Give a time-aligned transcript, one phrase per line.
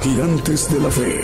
[0.00, 1.20] Gigantes de la Fe.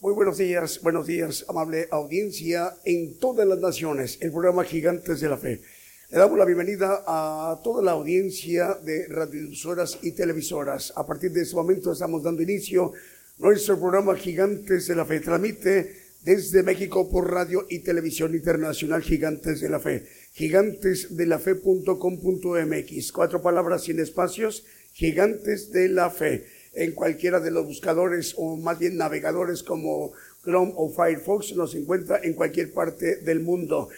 [0.00, 5.28] Muy buenos días, buenos días, amable audiencia en todas las naciones, el programa Gigantes de
[5.30, 5.62] la Fe.
[6.10, 10.92] Le damos la bienvenida a toda la audiencia de radiodifusoras y televisoras.
[10.94, 12.92] A partir de este momento estamos dando inicio
[13.38, 19.60] nuestro programa Gigantes de la Fe transmite desde México por radio y televisión internacional Gigantes
[19.60, 20.08] de la Fe.
[20.32, 23.12] Gigantesdelafe.com.mx.
[23.12, 24.66] Cuatro palabras sin espacios.
[24.92, 26.44] Gigantes de la Fe.
[26.72, 32.18] En cualquiera de los buscadores o más bien navegadores como Chrome o Firefox nos encuentra
[32.20, 33.88] en cualquier parte del mundo.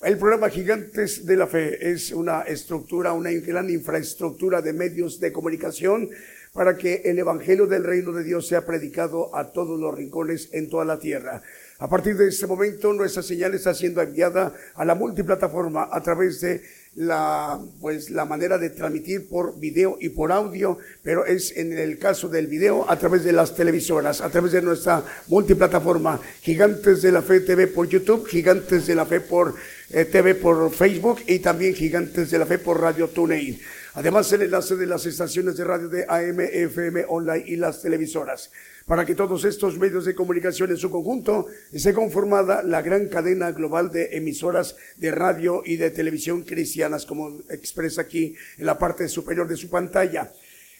[0.00, 5.32] El programa Gigantes de la Fe es una estructura, una gran infraestructura de medios de
[5.32, 6.08] comunicación
[6.54, 10.70] para que el Evangelio del Reino de Dios sea predicado a todos los rincones en
[10.70, 11.42] toda la tierra.
[11.84, 16.40] A partir de este momento, nuestra señal está siendo enviada a la multiplataforma a través
[16.40, 16.62] de
[16.94, 21.98] la, pues, la manera de transmitir por video y por audio, pero es en el
[21.98, 27.12] caso del video a través de las televisoras, a través de nuestra multiplataforma Gigantes de
[27.12, 29.54] la Fe TV por YouTube, Gigantes de la Fe por
[29.90, 33.60] eh, TV por Facebook y también Gigantes de la Fe por Radio TuneIn.
[33.92, 38.50] Además, el enlace de las estaciones de radio de AM, FM, online y las televisoras.
[38.86, 43.50] Para que todos estos medios de comunicación en su conjunto esté conformada la gran cadena
[43.50, 49.08] global de emisoras de radio y de televisión cristianas, como expresa aquí en la parte
[49.08, 50.30] superior de su pantalla.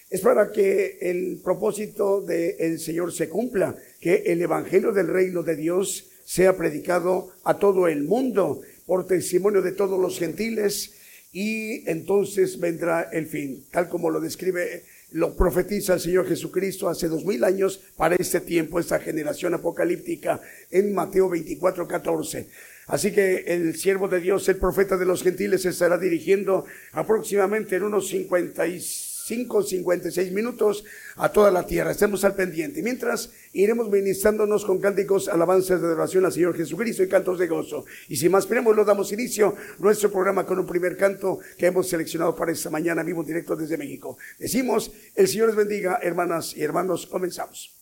[0.07, 5.55] Es para que el propósito del Señor se cumpla, que el Evangelio del Reino de
[5.55, 10.93] Dios sea predicado a todo el mundo por testimonio de todos los gentiles
[11.31, 17.07] y entonces vendrá el fin, tal como lo describe, lo profetiza el Señor Jesucristo hace
[17.07, 22.47] dos mil años para este tiempo, esta generación apocalíptica en Mateo 24, 14.
[22.87, 27.83] Así que el siervo de Dios, el profeta de los gentiles, estará dirigiendo aproximadamente en
[27.83, 30.83] unos 56 5, 56 minutos
[31.15, 31.89] a toda la tierra.
[31.89, 32.83] Estemos al pendiente.
[32.83, 37.85] Mientras iremos ministrándonos con cánticos, alabanzas de adoración al Señor Jesucristo y cantos de gozo.
[38.07, 41.89] Y sin más queremos, lo damos inicio nuestro programa con un primer canto que hemos
[41.89, 44.15] seleccionado para esta mañana vivo directo desde México.
[44.37, 47.07] Decimos, el Señor les bendiga, hermanas y hermanos.
[47.07, 47.75] Comenzamos.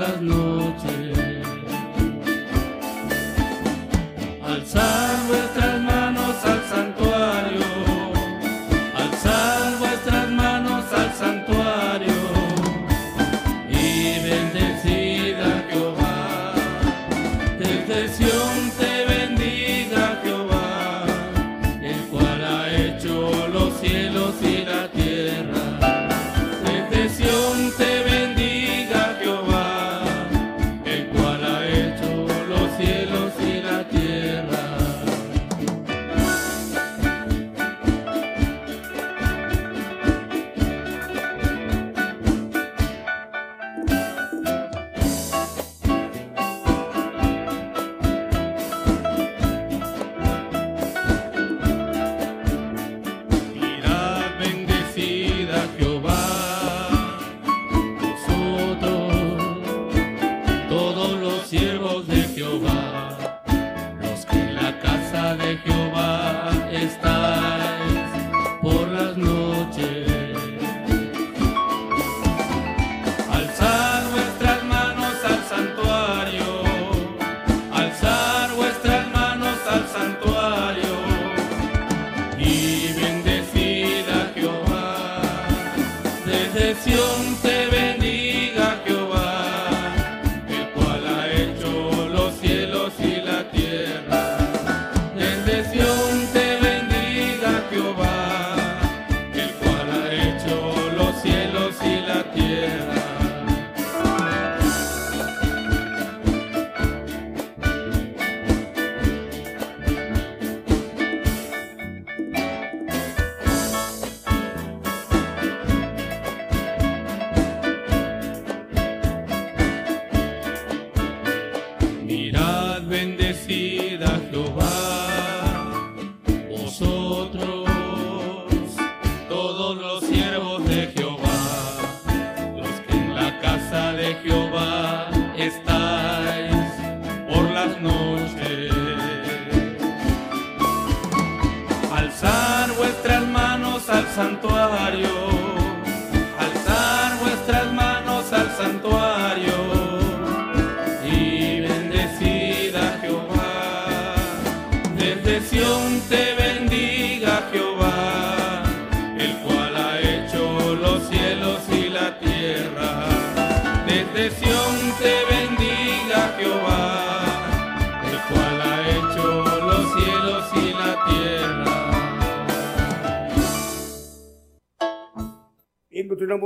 [0.00, 0.39] las luces.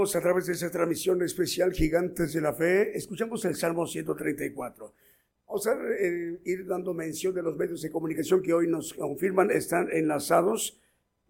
[0.05, 2.95] A través de esa transmisión especial Gigantes de la Fe.
[2.95, 4.93] Escuchamos el Salmo 134.
[5.49, 9.51] Vamos a eh, ir dando mención de los medios de comunicación que hoy nos confirman
[9.51, 10.79] están enlazados.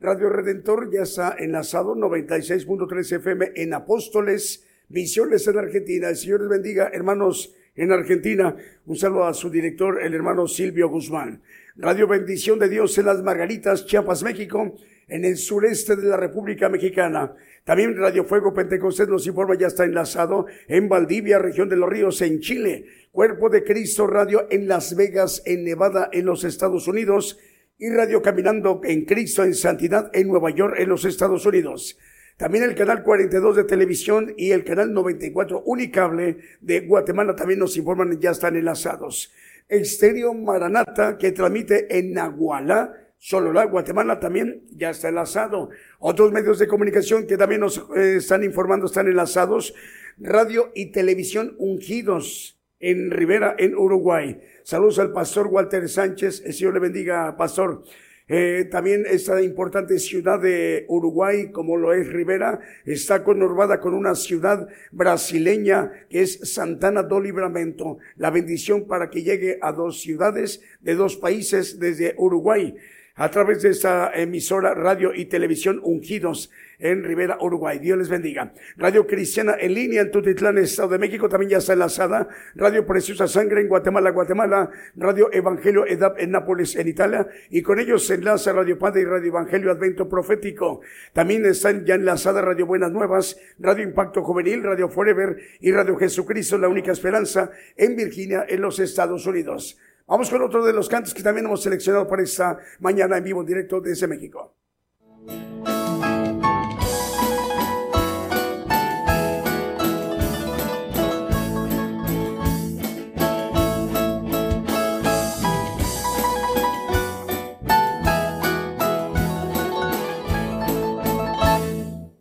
[0.01, 6.09] Radio Redentor ya está enlazado 96.3 FM en Apóstoles, Misiones en Argentina.
[6.09, 8.57] El Señor les bendiga, hermanos en Argentina.
[8.87, 11.43] Un saludo a su director, el hermano Silvio Guzmán.
[11.77, 14.75] Radio Bendición de Dios en las Margaritas, Chiapas, México,
[15.07, 17.35] en el sureste de la República Mexicana.
[17.65, 22.21] También Radio Fuego Pentecostés nos informa, ya está enlazado en Valdivia, región de los ríos,
[22.21, 22.85] en Chile.
[23.11, 27.39] Cuerpo de Cristo Radio en Las Vegas, en Nevada, en los Estados Unidos.
[27.79, 31.99] Y Radio Caminando en Cristo en Santidad, en Nueva York, en los Estados Unidos.
[32.37, 37.79] También el canal 42 de televisión y el canal 94 Unicable de Guatemala también nos
[37.79, 39.33] informan, ya están enlazados.
[39.69, 42.93] Estéreo Maranata que transmite en Nahuala,
[43.27, 45.71] Solo la Guatemala también ya está enlazado.
[46.07, 49.73] Otros medios de comunicación que también nos eh, están informando están enlazados.
[50.19, 54.39] Radio y televisión ungidos en Rivera, en Uruguay.
[54.65, 56.43] Saludos al pastor Walter Sánchez.
[56.45, 57.85] El Señor le bendiga, pastor.
[58.29, 64.15] Eh, también esta importante ciudad de Uruguay, como lo es Rivera, está conurbada con una
[64.15, 67.97] ciudad brasileña que es Santana do Libramento.
[68.17, 72.75] La bendición para que llegue a dos ciudades de dos países desde Uruguay
[73.17, 76.51] a través de esta emisora radio y televisión Ungidos
[76.81, 77.79] en Rivera, Uruguay.
[77.79, 78.53] Dios les bendiga.
[78.77, 82.29] Radio Cristiana en línea en Tutitlán, Estado de México, también ya está enlazada.
[82.57, 84.71] Radio Preciosa Sangre en Guatemala, Guatemala.
[84.97, 87.29] Radio Evangelio Edad en Nápoles, en Italia.
[87.51, 90.81] Y con ellos se enlaza Radio Padre y Radio Evangelio Advento Profético.
[91.13, 96.59] También están ya enlazadas Radio Buenas Nuevas, Radio Impacto Juvenil, Radio Forever y Radio Jesucristo,
[96.59, 99.79] la única esperanza en Virginia, en los Estados Unidos.
[100.07, 103.41] Vamos con otro de los cantos que también hemos seleccionado para esta mañana en vivo
[103.41, 104.55] en directo desde México.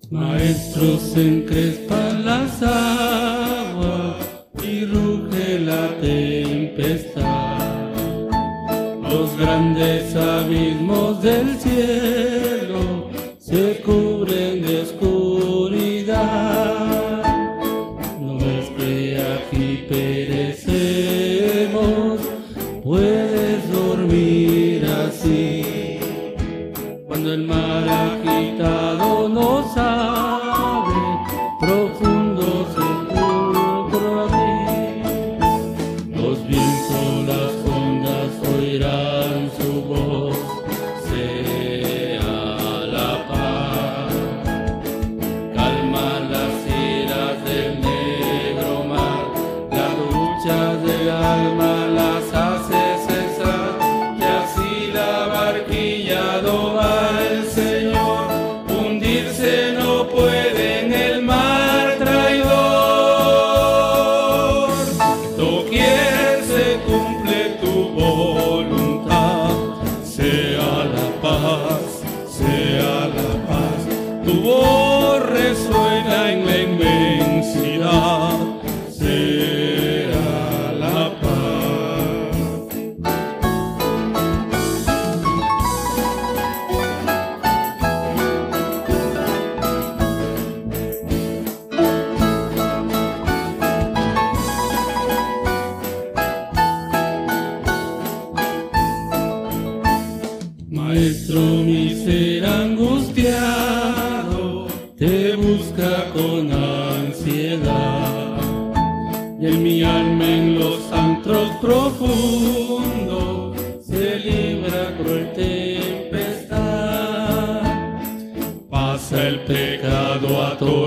[0.09, 4.25] Maestros encrespan las aguas
[4.63, 6.42] y ruge la tempestad
[9.43, 13.09] grandes abismos del cielo
[13.39, 16.13] se cubren de oscuridad.
[18.21, 20.61] No es que aquí perecemos,
[22.83, 25.99] puedes dormir así.
[27.05, 30.32] Cuando el mar agitado nos abre,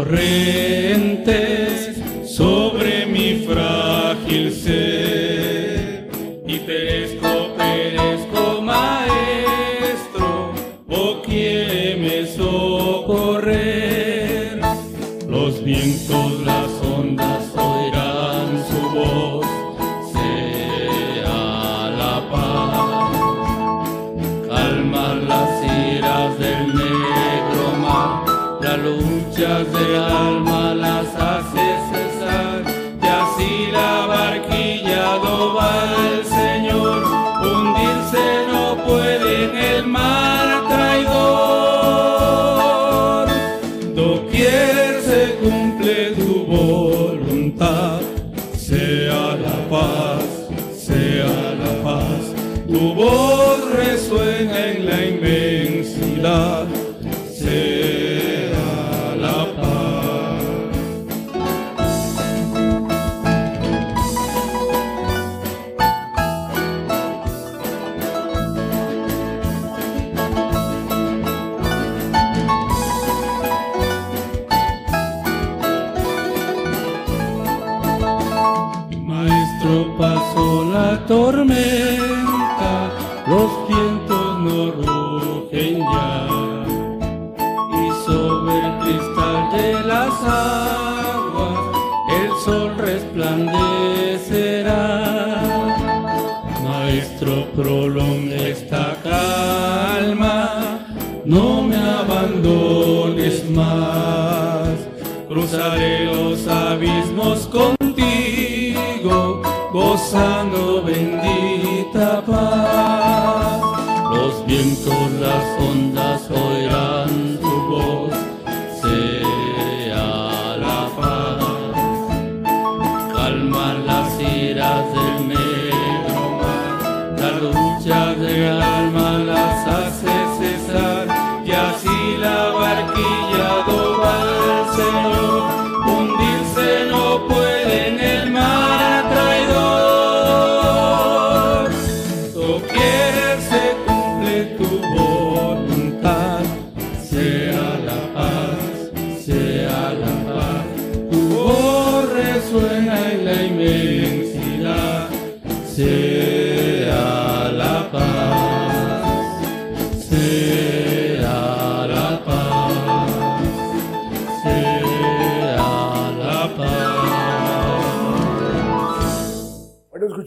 [0.09, 0.56] pecado
[29.47, 32.63] luchas del alma las hace cesar,
[33.03, 35.73] y así la barquilla no va
[36.11, 37.05] el Señor,
[37.43, 41.27] hundirse no puede en el mar traidor.
[43.95, 48.01] Doquier se cumple tu voluntad,
[48.57, 50.25] sea la paz,
[50.77, 52.23] sea la paz.
[52.69, 56.66] Tu voz resuena en la inmensidad,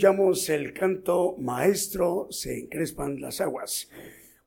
[0.10, 3.92] el canto Maestro, se encrespan las aguas.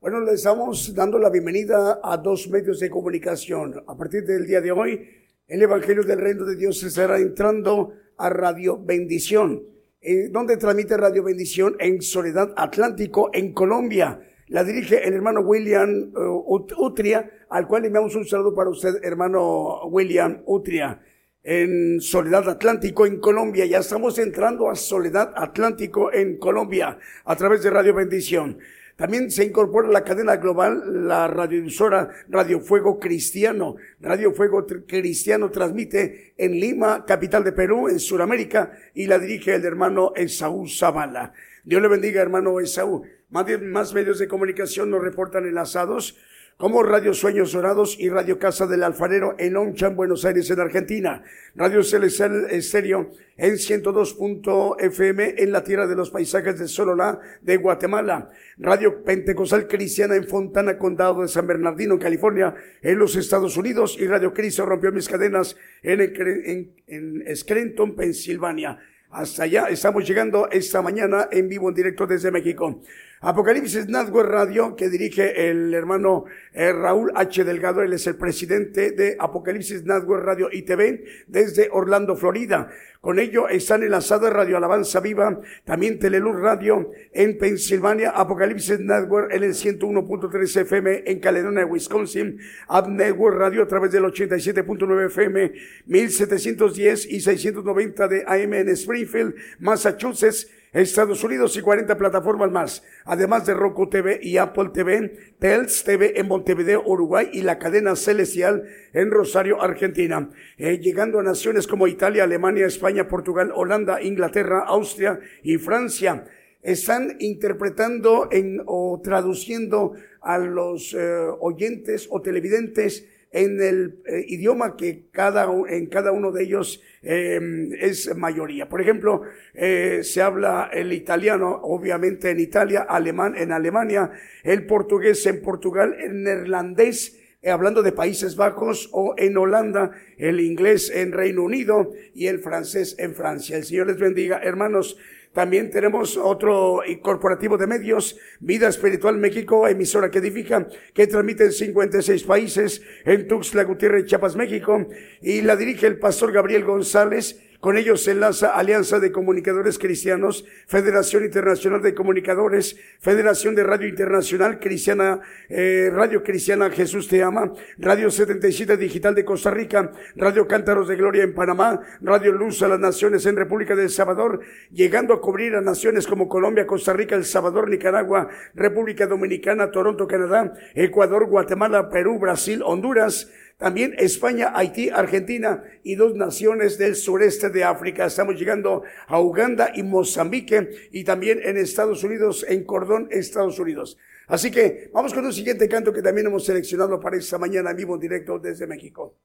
[0.01, 3.81] Bueno, le estamos dando la bienvenida a dos medios de comunicación.
[3.87, 5.07] A partir del día de hoy,
[5.47, 9.63] el Evangelio del Reino de Dios estará entrando a Radio Bendición.
[10.01, 11.77] Eh, ¿Dónde transmite Radio Bendición?
[11.79, 14.19] En Soledad Atlántico, en Colombia.
[14.47, 18.95] La dirige el hermano William Ut- Utria, al cual le enviamos un saludo para usted,
[19.01, 21.01] hermano William Utria
[21.43, 23.65] en Soledad Atlántico en Colombia.
[23.65, 28.57] Ya estamos entrando a Soledad Atlántico en Colombia a través de Radio Bendición.
[28.95, 33.75] También se incorpora la cadena global la radiodifusora Radio Fuego Cristiano.
[33.99, 39.65] Radio Fuego Cristiano transmite en Lima, capital de Perú, en Sudamérica, y la dirige el
[39.65, 41.33] hermano Esaú Zavala.
[41.63, 43.03] Dios le bendiga, hermano Esaú.
[43.29, 46.15] Más, más medios de comunicación nos reportan enlazados
[46.57, 51.23] como Radio Sueños Dorados y Radio Casa del Alfarero en Onchan, Buenos Aires, en Argentina.
[51.55, 58.29] Radio Celestial Estéreo en 102.fm en la tierra de los paisajes de Sololá de Guatemala.
[58.57, 63.97] Radio Pentecostal Cristiana en Fontana, Condado de San Bernardino, California, en los Estados Unidos.
[63.99, 68.79] Y Radio Cristo rompió mis cadenas en, en, en Scranton, Pensilvania.
[69.13, 72.81] Hasta allá estamos llegando esta mañana en vivo, en directo desde México.
[73.25, 77.45] Apocalipsis Network Radio, que dirige el hermano eh, Raúl H.
[77.45, 82.69] Delgado, él es el presidente de Apocalipsis Network Radio y TV desde Orlando, Florida.
[82.99, 89.43] Con ello están enlazadas Radio Alabanza Viva, también Teleluz Radio en Pensilvania, Apocalipsis Network en
[89.43, 92.37] el 101.3 FM en Caledonia, Wisconsin,
[92.67, 95.53] App Network Radio a través del 87.9 FM,
[95.85, 103.45] 1710 y 690 de AM en Springfield, Massachusetts, Estados Unidos y 40 plataformas más, además
[103.45, 108.63] de Roku TV y Apple TV, Tels TV en Montevideo, Uruguay y la cadena Celestial
[108.91, 115.19] en Rosario, Argentina, eh, llegando a naciones como Italia, Alemania, España, Portugal, Holanda, Inglaterra, Austria
[115.43, 116.25] y Francia.
[116.63, 120.97] Están interpretando en, o traduciendo a los eh,
[121.39, 127.73] oyentes o televidentes en el eh, idioma que cada, en cada uno de ellos em,
[127.73, 128.69] es mayoría.
[128.69, 129.23] Por ejemplo,
[129.53, 134.11] eh, se habla el italiano, obviamente en Italia, alemán en Alemania,
[134.43, 140.39] el portugués en Portugal, el neerlandés eh, hablando de Países Bajos o en Holanda, el
[140.39, 143.57] inglés en Reino Unido y el francés en Francia.
[143.57, 144.97] El Señor les bendiga, hermanos.
[145.33, 151.51] También tenemos otro corporativo de medios, Vida Espiritual México, emisora que edifica, que transmite en
[151.51, 154.87] 56 países, en Tuxtla Gutiérrez, Chiapas, México,
[155.21, 160.43] y la dirige el pastor Gabriel González, con ellos se enlaza Alianza de Comunicadores Cristianos,
[160.67, 167.53] Federación Internacional de Comunicadores, Federación de Radio Internacional Cristiana, eh, Radio Cristiana Jesús Te Ama,
[167.77, 172.67] Radio 77 Digital de Costa Rica, Radio Cántaros de Gloria en Panamá, Radio Luz a
[172.67, 177.15] las Naciones en República del Salvador, llegando a cubrir a naciones como Colombia, Costa Rica,
[177.15, 183.31] El Salvador, Nicaragua, República Dominicana, Toronto, Canadá, Ecuador, Guatemala, Perú, Brasil, Honduras,
[183.63, 188.07] también España, Haití, Argentina y dos naciones del sureste de África.
[188.07, 193.97] Estamos llegando a Uganda y Mozambique y también en Estados Unidos, en Cordón, Estados Unidos.
[194.27, 197.77] Así que vamos con un siguiente canto que también hemos seleccionado para esta mañana en
[197.77, 199.15] vivo directo desde México.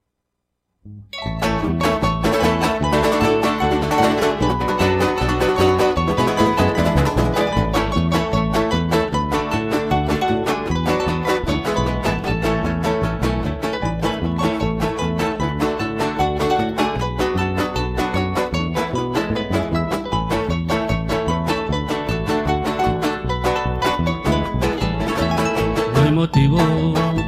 [26.28, 26.58] Motivo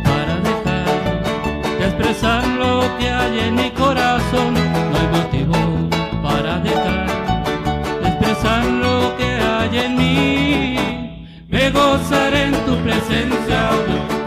[0.04, 4.52] para dejar de expresar lo que hay en mi corazón.
[4.90, 5.56] No hay motivo
[6.22, 7.06] para dejar
[8.02, 11.26] de expresar lo que hay en mí.
[11.48, 13.60] Me gozaré en tu presencia,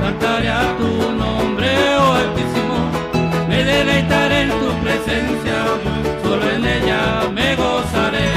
[0.02, 2.78] cantaré a tu nombre, oh Altísimo.
[3.48, 5.58] Me deleitaré en tu presencia,
[6.24, 8.30] solo en ella me gozaré.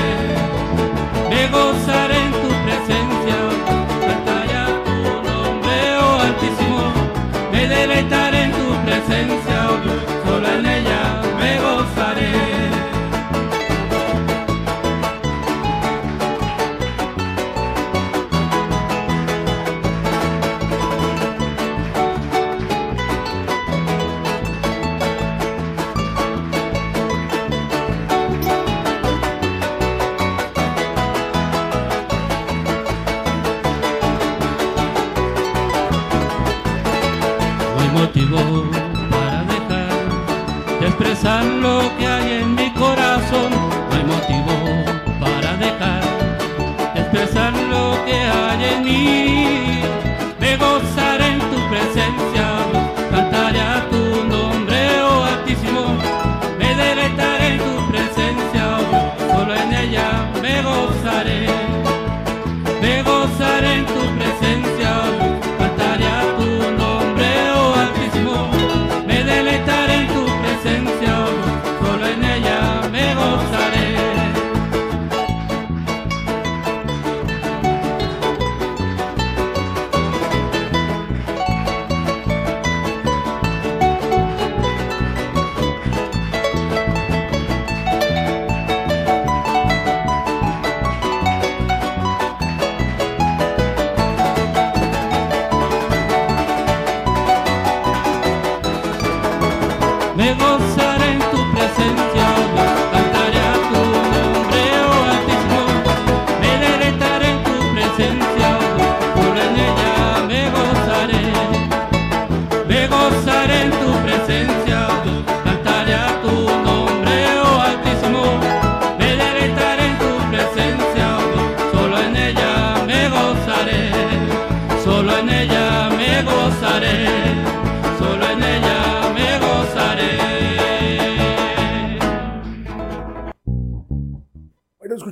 [1.31, 2.26] Me gozaré
[7.87, 8.26] tu
[48.87, 49.26] me.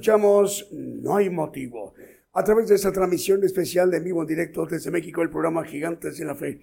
[0.06, 1.94] No hay motivo.
[2.34, 6.18] A través de esta transmisión especial de vivo en directo desde México, el programa Gigantes
[6.18, 6.60] de la Fe.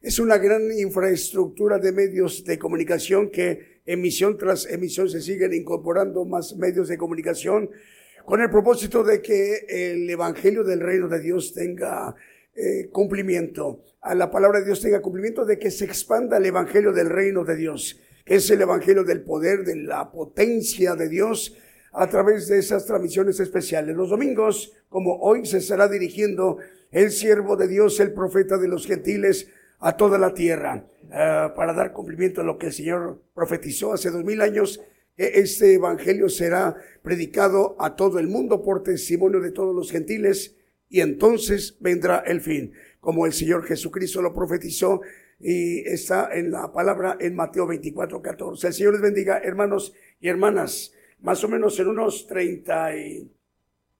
[0.00, 6.24] Es una gran infraestructura de medios de comunicación que emisión tras emisión se siguen incorporando
[6.24, 7.70] más medios de comunicación
[8.24, 12.14] con el propósito de que el Evangelio del Reino de Dios tenga
[12.54, 16.92] eh, cumplimiento, a la palabra de Dios tenga cumplimiento, de que se expanda el Evangelio
[16.92, 21.56] del Reino de Dios, que es el Evangelio del poder, de la potencia de Dios,
[21.94, 23.94] a través de esas transmisiones especiales.
[23.94, 26.58] Los domingos, como hoy, se estará dirigiendo
[26.90, 29.48] el siervo de Dios, el profeta de los gentiles,
[29.80, 34.10] a toda la tierra eh, para dar cumplimiento a lo que el Señor profetizó hace
[34.10, 34.80] dos mil años.
[35.16, 40.56] Este evangelio será predicado a todo el mundo por testimonio de todos los gentiles
[40.88, 45.02] y entonces vendrá el fin, como el Señor Jesucristo lo profetizó
[45.38, 48.66] y está en la palabra en Mateo 24, 14.
[48.68, 50.93] El Señor les bendiga, hermanos y hermanas.
[51.24, 53.32] Más o menos en unos 30 y,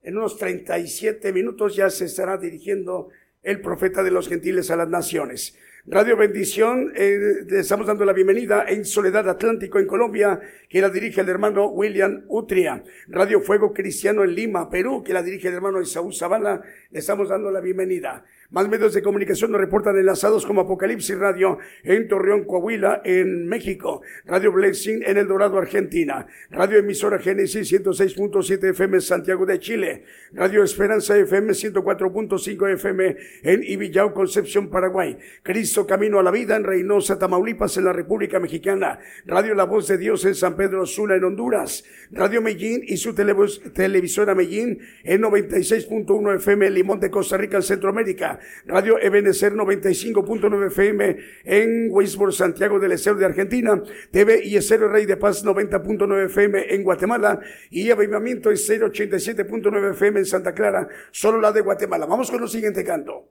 [0.03, 3.09] en unos 37 minutos ya se estará dirigiendo
[3.43, 5.57] el profeta de los gentiles a las naciones.
[5.87, 11.23] Radio Bendición, eh, estamos dando la bienvenida en Soledad Atlántico en Colombia, que la dirige
[11.23, 12.85] el hermano William Utria.
[13.09, 16.61] Radio Fuego Cristiano en Lima, Perú, que la dirige el hermano Isaú Zavala,
[16.91, 18.23] le estamos dando la bienvenida.
[18.51, 24.03] Más medios de comunicación nos reportan enlazados como Apocalipsis Radio en Torreón, Coahuila, en México.
[24.27, 26.27] Radio Blessing en El Dorado, Argentina.
[26.51, 30.05] Radio Emisora Génesis 106.7 FM Santiago de Chile.
[30.33, 35.17] Radio Esperanza FM 104.5 FM en Ibillau, Concepción, Paraguay.
[35.43, 38.99] Cristo Camino a la Vida en Reynosa, Tamaulipas, en la República Mexicana.
[39.25, 41.85] Radio La Voz de Dios en San Pedro Sula, en Honduras.
[42.11, 48.34] Radio Medellín y su televisora Medellín en 96.1 FM Limón de Costa Rica, en Centroamérica.
[48.67, 55.07] Radio Ebenecer 95.9 FM en Weisburg, Santiago del Estero de Argentina, TV y Estero Rey
[55.07, 61.41] de Paz 90.9 FM en Guatemala y Avivamiento Estero 87.9 FM en Santa Clara, solo
[61.41, 62.07] la de Guatemala.
[62.07, 63.31] Vamos con el siguiente canto.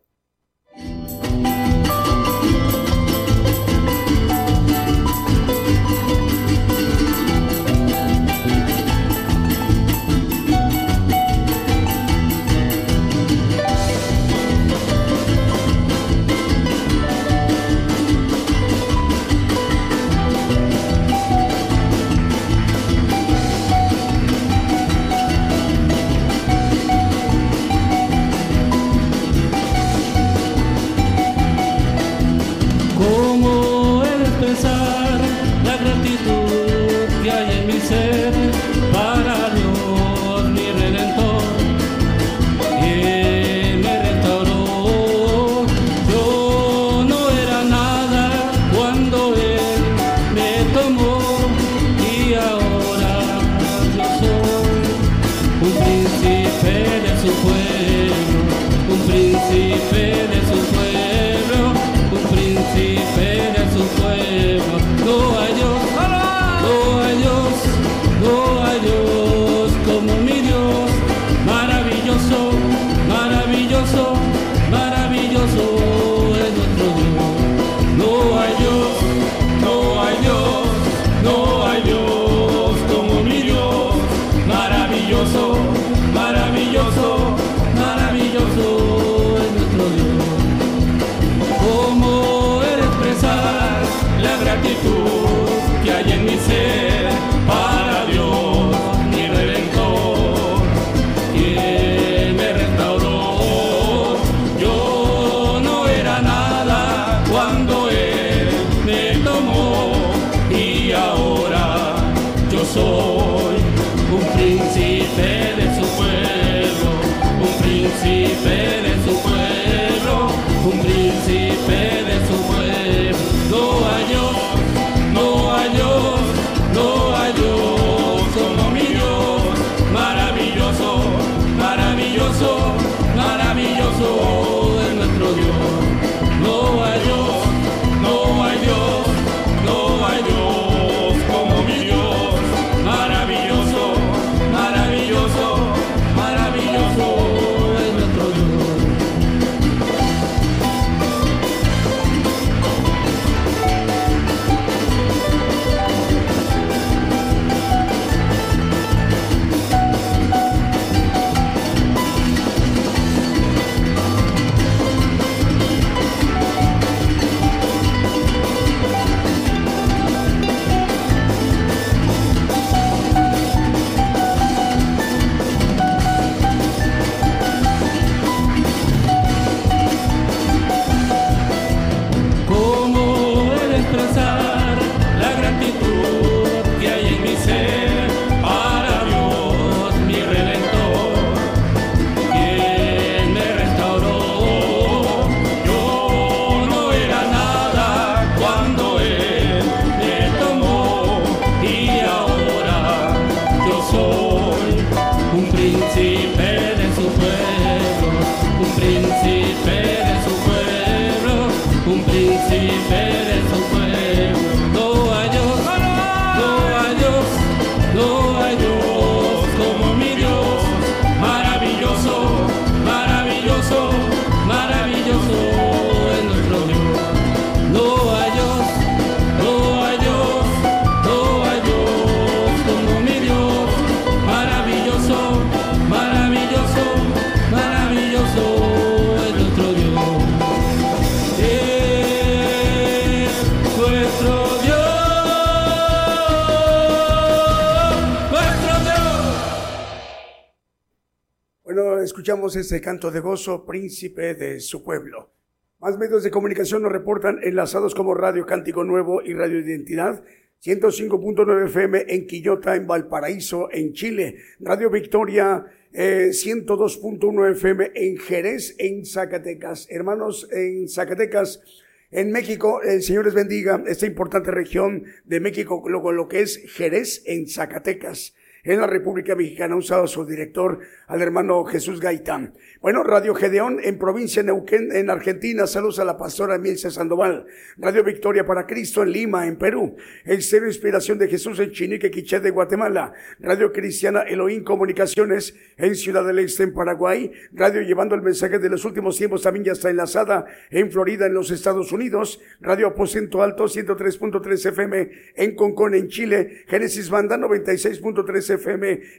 [252.23, 255.33] Escuchamos ese canto de gozo, príncipe de su pueblo.
[255.81, 260.23] Más medios de comunicación nos reportan enlazados como Radio Cántico Nuevo y Radio Identidad,
[260.63, 268.73] 105.9 FM en Quillota, en Valparaíso, en Chile, Radio Victoria, 102.1 eh, FM en Jerez,
[268.77, 269.87] en Zacatecas.
[269.89, 271.61] Hermanos, en Zacatecas,
[272.09, 276.63] en México, el Señor les bendiga esta importante región de México, lo, lo que es
[276.73, 282.53] Jerez, en Zacatecas en la República Mexicana, un saludo su director, al hermano Jesús Gaitán.
[282.81, 287.45] Bueno, Radio Gedeón en provincia de Neuquén, en Argentina, saludos a la pastora Emilce Sandoval.
[287.77, 289.97] Radio Victoria para Cristo en Lima, en Perú.
[290.23, 293.13] El Cero Inspiración de Jesús en Chinique, Quiché de Guatemala.
[293.39, 297.31] Radio Cristiana Elohim Comunicaciones en Ciudad del Este, en Paraguay.
[297.51, 301.33] Radio Llevando el Mensaje de los Últimos Tiempos también ya está enlazada en Florida, en
[301.33, 302.39] los Estados Unidos.
[302.61, 306.63] Radio Aposento Alto 103.3 FM en Concón, en Chile.
[306.67, 308.52] Génesis Banda 96.3 FM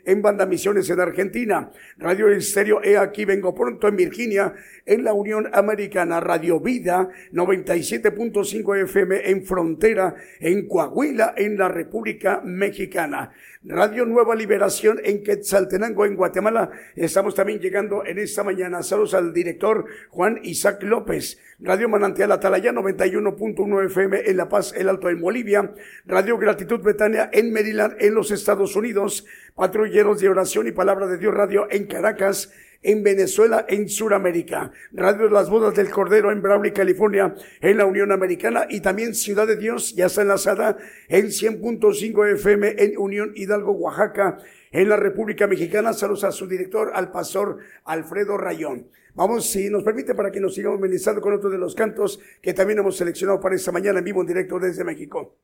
[0.05, 1.71] en Banda Misiones en Argentina.
[1.99, 4.53] Radio Estéreo He Aquí Vengo Pronto en Virginia,
[4.85, 6.21] en la Unión Americana.
[6.21, 13.31] Radio Vida 97.5 FM en Frontera, en Coahuila, en la República Mexicana.
[13.67, 16.71] Radio Nueva Liberación en Quetzaltenango, en Guatemala.
[16.95, 18.83] Estamos también llegando en esta mañana.
[18.83, 21.39] Saludos al director Juan Isaac López.
[21.61, 25.73] Radio Manantial Atalaya 91.1 FM en La Paz, el Alto en Bolivia.
[26.05, 29.25] Radio Gratitud Betania en Maryland, en los Estados Unidos.
[29.55, 32.53] Patrulleros de Oración y Palabra de Dios Radio en Caracas
[32.85, 34.71] en Venezuela, en Sudamérica.
[34.93, 39.47] Radio las Bodas del Cordero en Brawley, California, en la Unión Americana y también Ciudad
[39.47, 40.77] de Dios, ya está enlazada
[41.09, 44.39] en 100.5 FM en Unión Hidalgo, Oaxaca,
[44.71, 45.93] en la República Mexicana.
[45.93, 48.89] Saludos a su director, al pastor Alfredo Rayón.
[49.15, 52.53] Vamos, si nos permite, para que nos sigamos ministrando con otro de los cantos que
[52.53, 55.37] también hemos seleccionado para esta mañana en vivo en directo desde México.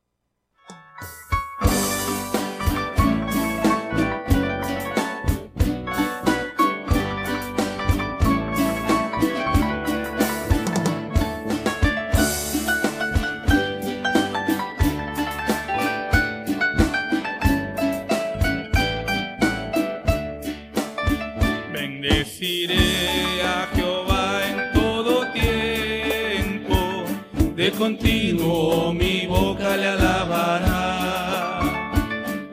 [27.81, 31.61] Continuo mi boca le alabará.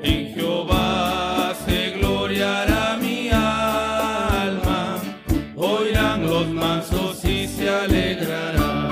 [0.03, 4.97] En Jehová se gloriará mi alma,
[5.55, 8.91] oirán los mansos y se alegrarán.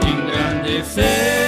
[0.00, 1.41] Engrandeced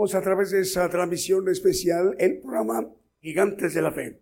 [0.00, 2.88] a través de esa transmisión especial, el programa
[3.20, 4.18] Gigantes de la Fe.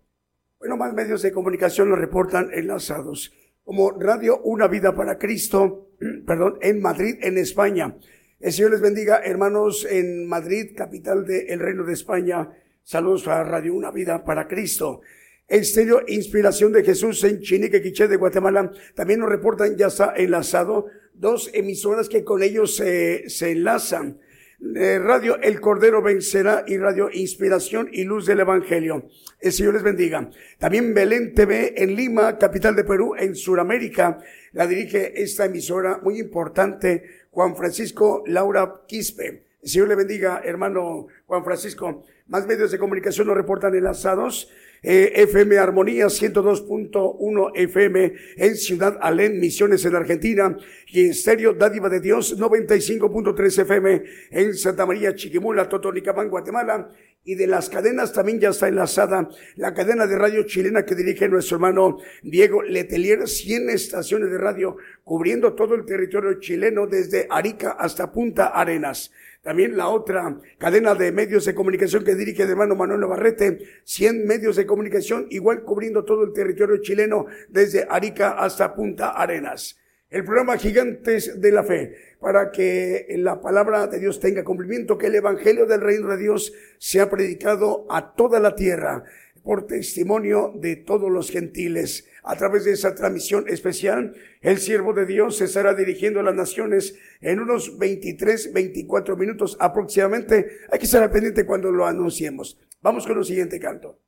[0.58, 5.92] Bueno, más medios de comunicación lo reportan enlazados, como Radio Una Vida para Cristo,
[6.26, 7.96] perdón, en Madrid, en España.
[8.40, 12.50] El Señor les bendiga, hermanos, en Madrid, capital del Reino de España.
[12.82, 15.02] Saludos a Radio Una Vida para Cristo.
[15.46, 18.72] Estéreo Inspiración de Jesús en Chinique, Quiché de Guatemala.
[18.96, 24.18] También nos reportan, ya está enlazado, dos emisoras que con ellos se, se enlazan.
[24.60, 29.08] Eh, Radio El Cordero Vencerá y Radio Inspiración y Luz del Evangelio.
[29.40, 30.30] El Señor les bendiga.
[30.58, 34.18] También Belén TV en Lima, capital de Perú, en Sudamérica.
[34.52, 39.44] La dirige esta emisora muy importante, Juan Francisco Laura Quispe.
[39.62, 42.04] El Señor le bendiga, hermano Juan Francisco.
[42.26, 44.50] Más medios de comunicación nos reportan enlazados.
[44.82, 51.88] Eh, FM Armonía 102.1 FM en Ciudad Alén, Misiones en Argentina, y en Estéreo Dádiva
[51.88, 56.90] de Dios 95.3 FM en Santa María Chiquimula, Totonicapán, Guatemala,
[57.24, 61.28] y de las cadenas también ya está enlazada la cadena de radio chilena que dirige
[61.28, 67.72] nuestro hermano Diego Letelier, 100 estaciones de radio cubriendo todo el territorio chileno desde Arica
[67.72, 69.10] hasta Punta Arenas.
[69.48, 74.26] También la otra cadena de medios de comunicación que dirige de hermano Manuel Navarrete, 100
[74.26, 79.78] medios de comunicación, igual cubriendo todo el territorio chileno desde Arica hasta Punta Arenas.
[80.10, 85.06] El programa Gigantes de la Fe, para que la palabra de Dios tenga cumplimiento, que
[85.06, 89.02] el Evangelio del Reino de Dios sea predicado a toda la tierra
[89.48, 92.06] por testimonio de todos los gentiles.
[92.22, 96.34] A través de esa transmisión especial, el siervo de Dios se estará dirigiendo a las
[96.34, 100.50] naciones en unos 23, 24 minutos aproximadamente.
[100.70, 102.58] Hay que estar pendiente cuando lo anunciemos.
[102.82, 103.98] Vamos con el siguiente canto.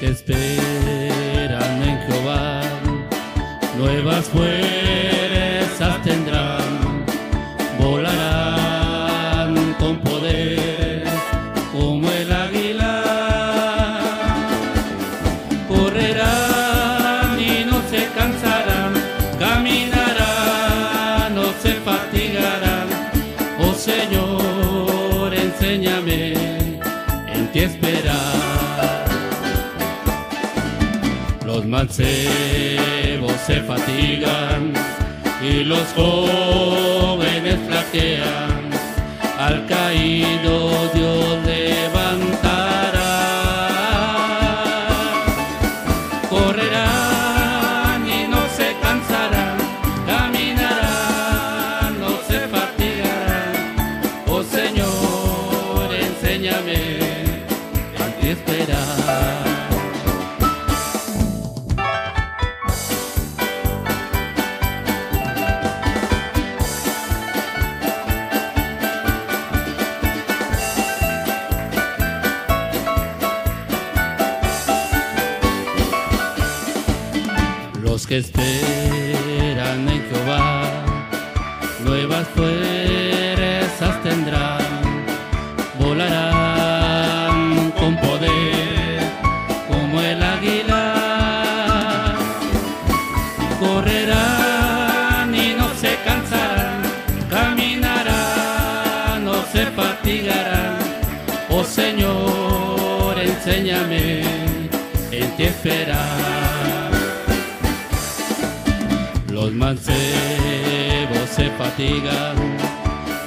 [0.00, 0.39] Que esperan
[31.70, 34.72] mancebos se fatigan
[35.40, 38.70] y los jóvenes flaquean.
[39.38, 41.59] Al caído Dios levantará.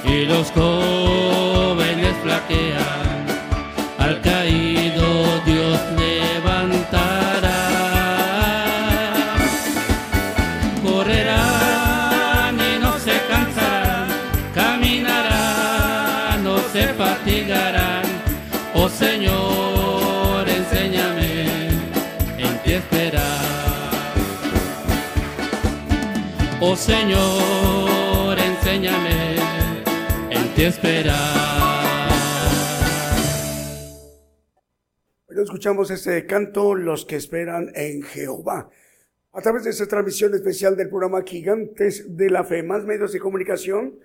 [0.04, 3.26] Y los jóvenes flaquean.
[3.98, 7.60] Al caído Dios levantará.
[10.82, 14.08] Correrán y no se cansarán,
[14.52, 18.02] caminarán, no se fatigarán.
[18.74, 21.68] Oh Señor, enséñame
[22.38, 23.54] en ti esperar.
[26.60, 27.83] Oh Señor,
[28.74, 29.36] enséñame
[30.30, 31.14] en ti esperar.
[35.26, 38.68] Bueno, escuchamos este canto, Los que esperan en Jehová.
[39.32, 43.18] A través de esta transmisión especial del programa Gigantes de la Fe, más medios de
[43.18, 43.98] comunicación.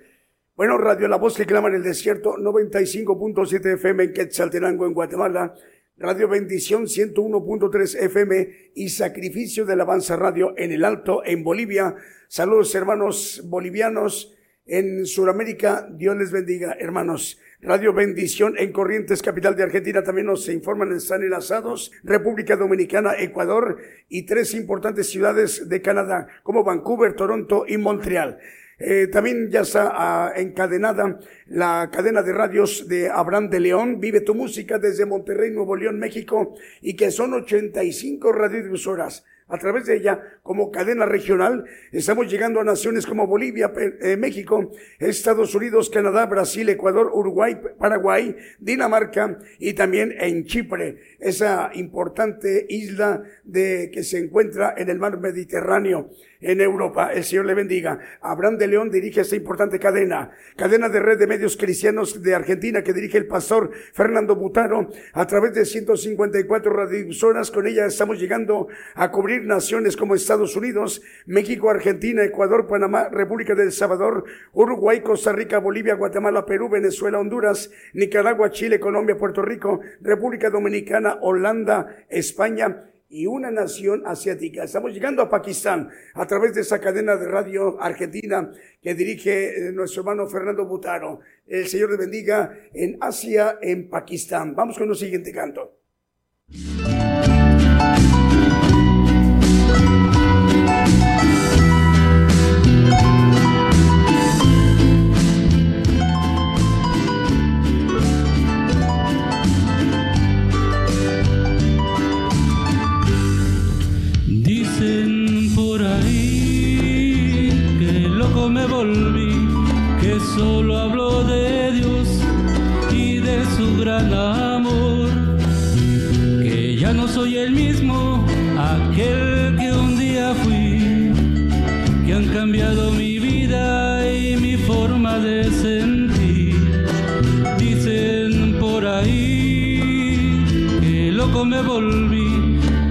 [0.56, 5.54] Bueno, Radio La Voz que clama en el desierto, 95.7 FM en Quetzaltenango, en Guatemala.
[5.98, 11.96] Radio Bendición 101.3 FM y Sacrificio de Alabanza Radio en el Alto, en Bolivia.
[12.28, 14.36] Saludos hermanos bolivianos
[14.70, 15.88] en Sudamérica.
[15.92, 17.40] Dios les bendiga, hermanos.
[17.62, 21.92] Radio Bendición en Corrientes, capital de Argentina, también nos informan, están enlazados.
[22.04, 28.40] República Dominicana, Ecuador y tres importantes ciudades de Canadá, como Vancouver, Toronto y Montreal.
[28.78, 34.22] Eh, también ya está ah, encadenada la cadena de radios de Abraham de León, Vive
[34.22, 39.98] tu música desde Monterrey, Nuevo León, México, y que son 85 radiodifusoras a través de
[39.98, 41.66] ella como cadena regional.
[41.92, 43.72] Estamos llegando a naciones como Bolivia,
[44.02, 51.70] eh, México, Estados Unidos, Canadá, Brasil, Ecuador, Uruguay, Paraguay, Dinamarca y también en Chipre, esa
[51.76, 56.10] importante isla de que se encuentra en el mar Mediterráneo
[56.42, 57.12] en Europa.
[57.14, 58.00] El Señor le bendiga.
[58.22, 62.84] Abraham de León dirige esta importante cadena, cadena de red de medios cristianos de Argentina
[62.84, 67.52] que dirige el pastor Fernando Butaro a través de 154 radiodifusoras.
[67.52, 73.56] Con ella estamos llegando a cubrir naciones como Estados Unidos, México, Argentina, Ecuador, Panamá, República
[73.56, 74.24] del Salvador,
[74.54, 81.18] Uruguay, Costa Rica, Bolivia, Guatemala, Perú, Venezuela, Honduras, Nicaragua, Chile, Colombia, Puerto Rico, República Dominicana,
[81.22, 84.64] Holanda, España, y una nación asiática.
[84.64, 89.72] Estamos llegando a Pakistán a través de esa cadena de radio argentina que dirige eh,
[89.72, 91.20] nuestro hermano Fernando Butaro.
[91.48, 94.56] El Señor le bendiga en Asia, en Pakistán.
[94.56, 95.80] Vamos con el siguiente canto.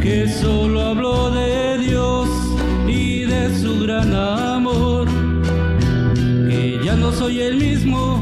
[0.09, 2.31] Que solo hablo de Dios
[2.87, 5.07] y de su gran amor.
[7.19, 8.18] Soy el mismo,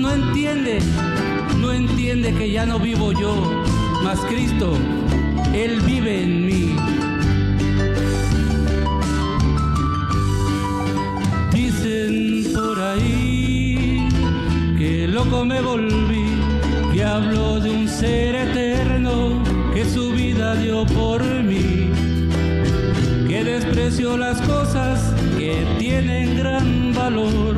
[0.00, 0.78] no entiende,
[1.58, 3.34] no entiende que ya no vivo yo,
[4.02, 4.78] mas Cristo,
[5.52, 6.76] Él vive en mí.
[11.52, 14.08] Dicen por ahí
[14.78, 16.40] que loco me volví,
[16.94, 19.42] que hablo de un ser eterno
[19.74, 21.90] que su vida dio por mí,
[23.28, 27.56] que despreció las cosas que tienen gran valor,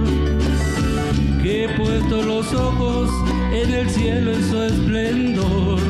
[1.43, 3.11] que he puesto los ojos
[3.53, 5.81] en el cielo en su esplendor.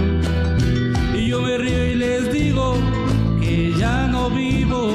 [1.14, 2.76] Y yo me río y les digo
[3.40, 4.91] que ya no vivo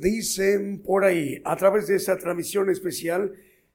[0.00, 3.32] Dicen por ahí, a través de esta transmisión especial,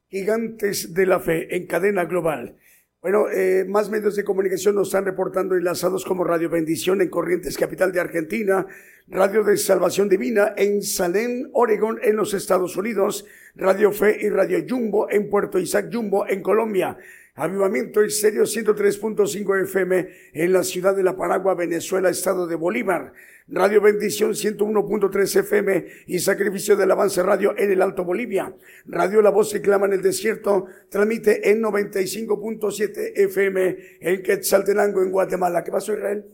[0.09, 2.57] Gigantes de la Fe en cadena global.
[3.01, 7.57] Bueno, eh, más medios de comunicación nos están reportando enlazados como Radio Bendición en Corrientes,
[7.57, 8.65] capital de Argentina,
[9.07, 13.25] Radio de Salvación Divina en Salem, Oregón, en los Estados Unidos,
[13.55, 16.97] Radio Fe y Radio Jumbo en Puerto Isaac Jumbo, en Colombia.
[17.39, 23.13] Avivamiento Estéreo 103.5 FM en la ciudad de La Paragua, Venezuela, estado de Bolívar.
[23.47, 28.55] Radio Bendición 101.3 FM y Sacrificio del Avance Radio en el Alto Bolivia.
[28.87, 35.11] Radio La Voz que clama en el desierto transmite en 95.7 FM en Quetzaltenango, en
[35.11, 35.63] Guatemala.
[35.63, 36.25] ¿Qué pasó, Israel?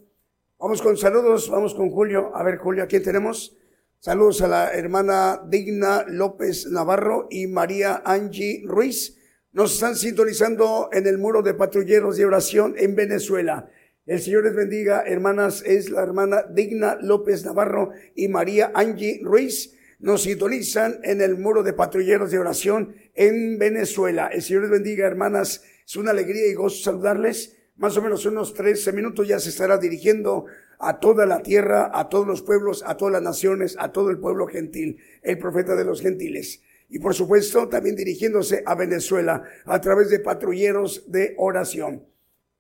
[0.58, 2.32] Vamos con saludos, vamos con Julio.
[2.34, 3.58] A ver, Julio, ¿a quién tenemos?
[4.00, 9.18] Saludos a la hermana Digna López Navarro y María Angie Ruiz.
[9.54, 13.70] Nos están sintonizando en el muro de patrulleros de oración en Venezuela.
[14.08, 19.76] El Señor les bendiga, hermanas, es la hermana Digna López Navarro y María Angie Ruiz.
[20.00, 24.26] Nos sintonizan en el muro de patrulleros de oración en Venezuela.
[24.34, 25.64] El Señor les bendiga, hermanas.
[25.86, 27.56] Es una alegría y gozo saludarles.
[27.76, 30.46] Más o menos unos 13 minutos ya se estará dirigiendo
[30.80, 34.18] a toda la tierra, a todos los pueblos, a todas las naciones, a todo el
[34.18, 39.82] pueblo gentil, el profeta de los gentiles y por supuesto también dirigiéndose a Venezuela a
[39.82, 42.06] través de patrulleros de oración.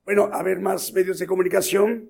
[0.05, 2.09] Bueno, a ver más medios de comunicación.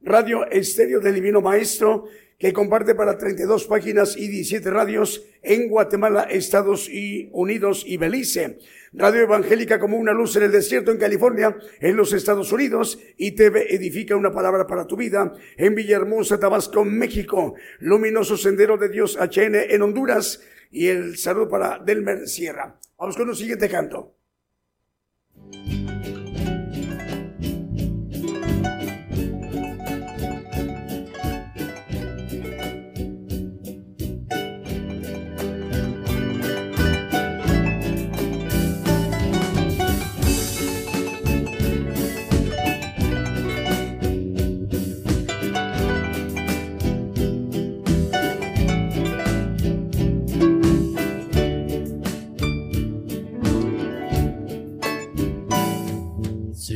[0.00, 2.04] Radio Estéreo del Divino Maestro,
[2.38, 6.88] que comparte para 32 páginas y 17 radios en Guatemala, Estados
[7.32, 8.58] Unidos y Belice.
[8.92, 13.32] Radio Evangélica como una luz en el desierto en California, en los Estados Unidos, y
[13.32, 17.56] TV Edifica una palabra para tu vida en Villahermosa, Tabasco, México.
[17.80, 20.40] Luminoso Sendero de Dios HN en Honduras
[20.70, 22.78] y el saludo para Delmer Sierra.
[22.98, 24.15] Vamos con un siguiente canto.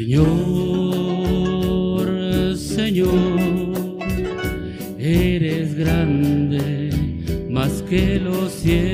[0.01, 0.25] Señor,
[2.57, 3.99] Señor,
[4.99, 6.89] eres grande
[7.51, 8.90] más que los cielos.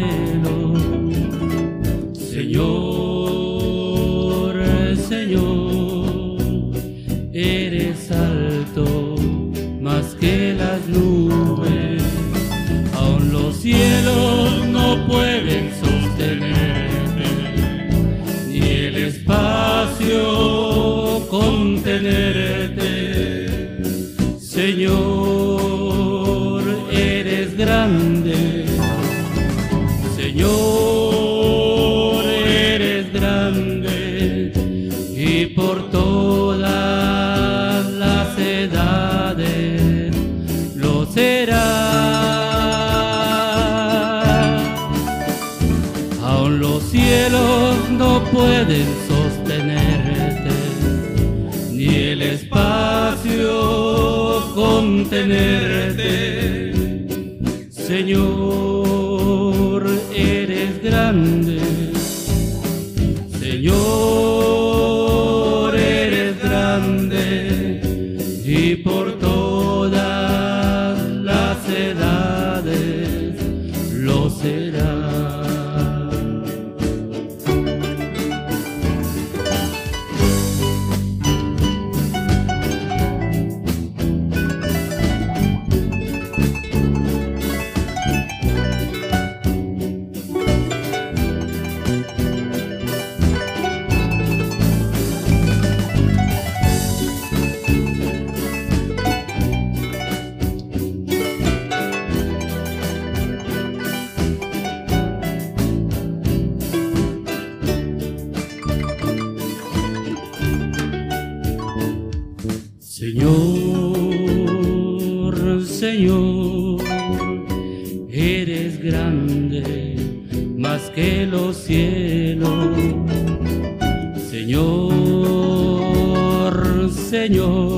[127.26, 127.75] Señor,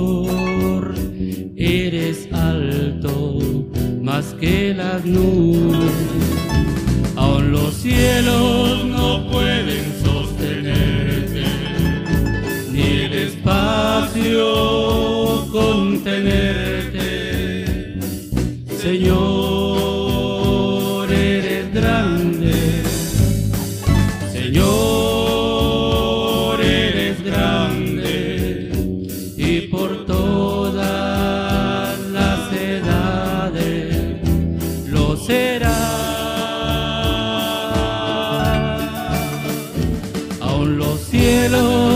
[41.50, 41.87] los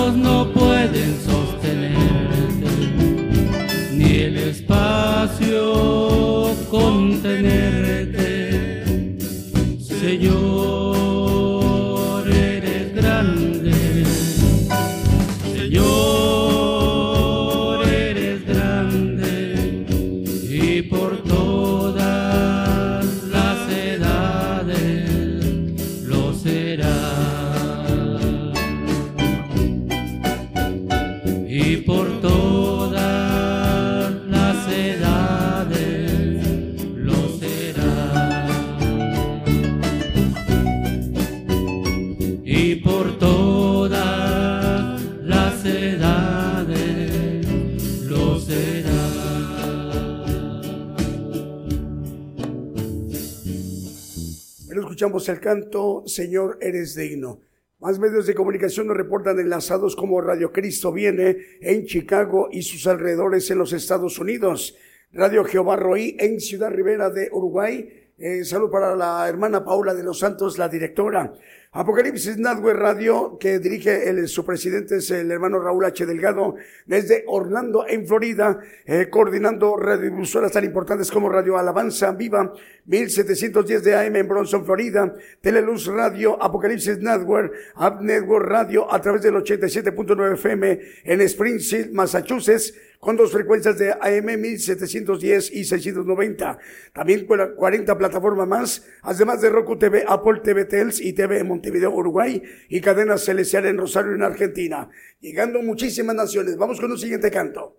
[55.03, 57.41] escuchamos el canto Señor eres digno.
[57.81, 62.87] Más medios de comunicación nos reportan enlazados como Radio Cristo viene en Chicago y sus
[62.87, 64.77] alrededores en los Estados Unidos.
[65.11, 68.02] Radio Jehová Roí en Ciudad Rivera de Uruguay.
[68.25, 71.33] Eh, salud para la hermana Paula de los Santos, la directora.
[71.73, 76.07] Apocalipsis Network Radio, que dirige el, su presidente es el hermano Raúl H.
[76.07, 76.55] Delgado,
[76.87, 82.53] desde Orlando, en Florida, eh, coordinando radiodifusoras tan importantes como Radio Alabanza Viva,
[82.85, 89.23] 1710 de AM en Bronson, Florida, Teleluz Radio, Apocalipsis Network, App Network Radio a través
[89.23, 92.73] del 87.9 FM en Springfield, Massachusetts,
[93.03, 96.57] con dos frecuencias de AM 1710 y 690.
[96.93, 101.91] También con 40 plataformas más, además de Roku TV, Apple TV Tels y TV Montevideo,
[101.91, 104.89] Uruguay y Cadena Celestial en Rosario, en Argentina.
[105.19, 106.57] Llegando muchísimas naciones.
[106.57, 107.77] Vamos con un siguiente canto.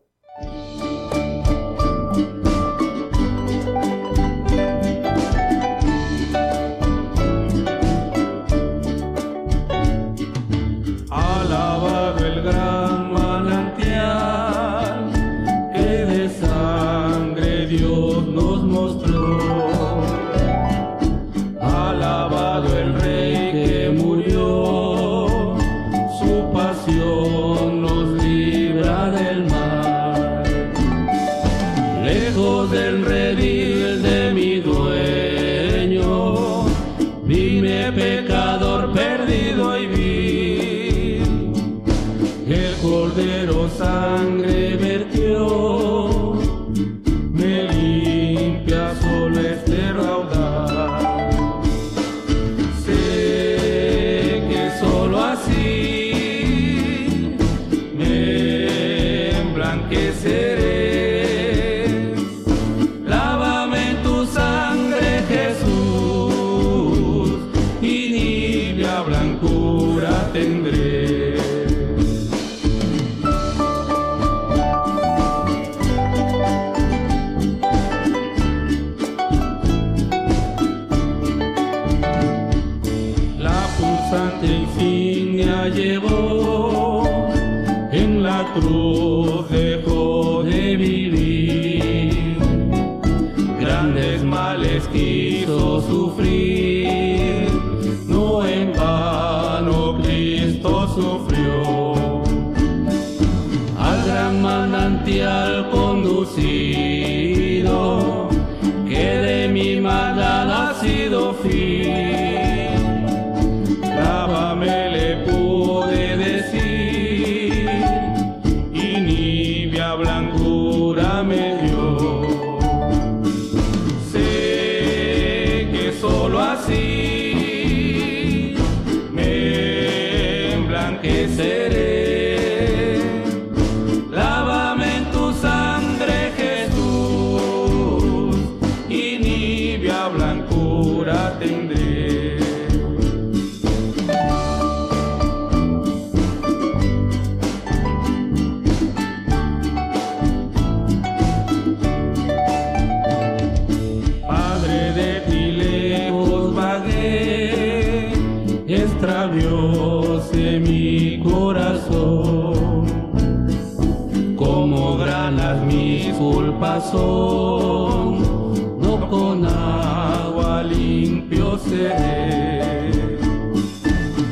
[168.84, 173.20] no con agua limpio seré.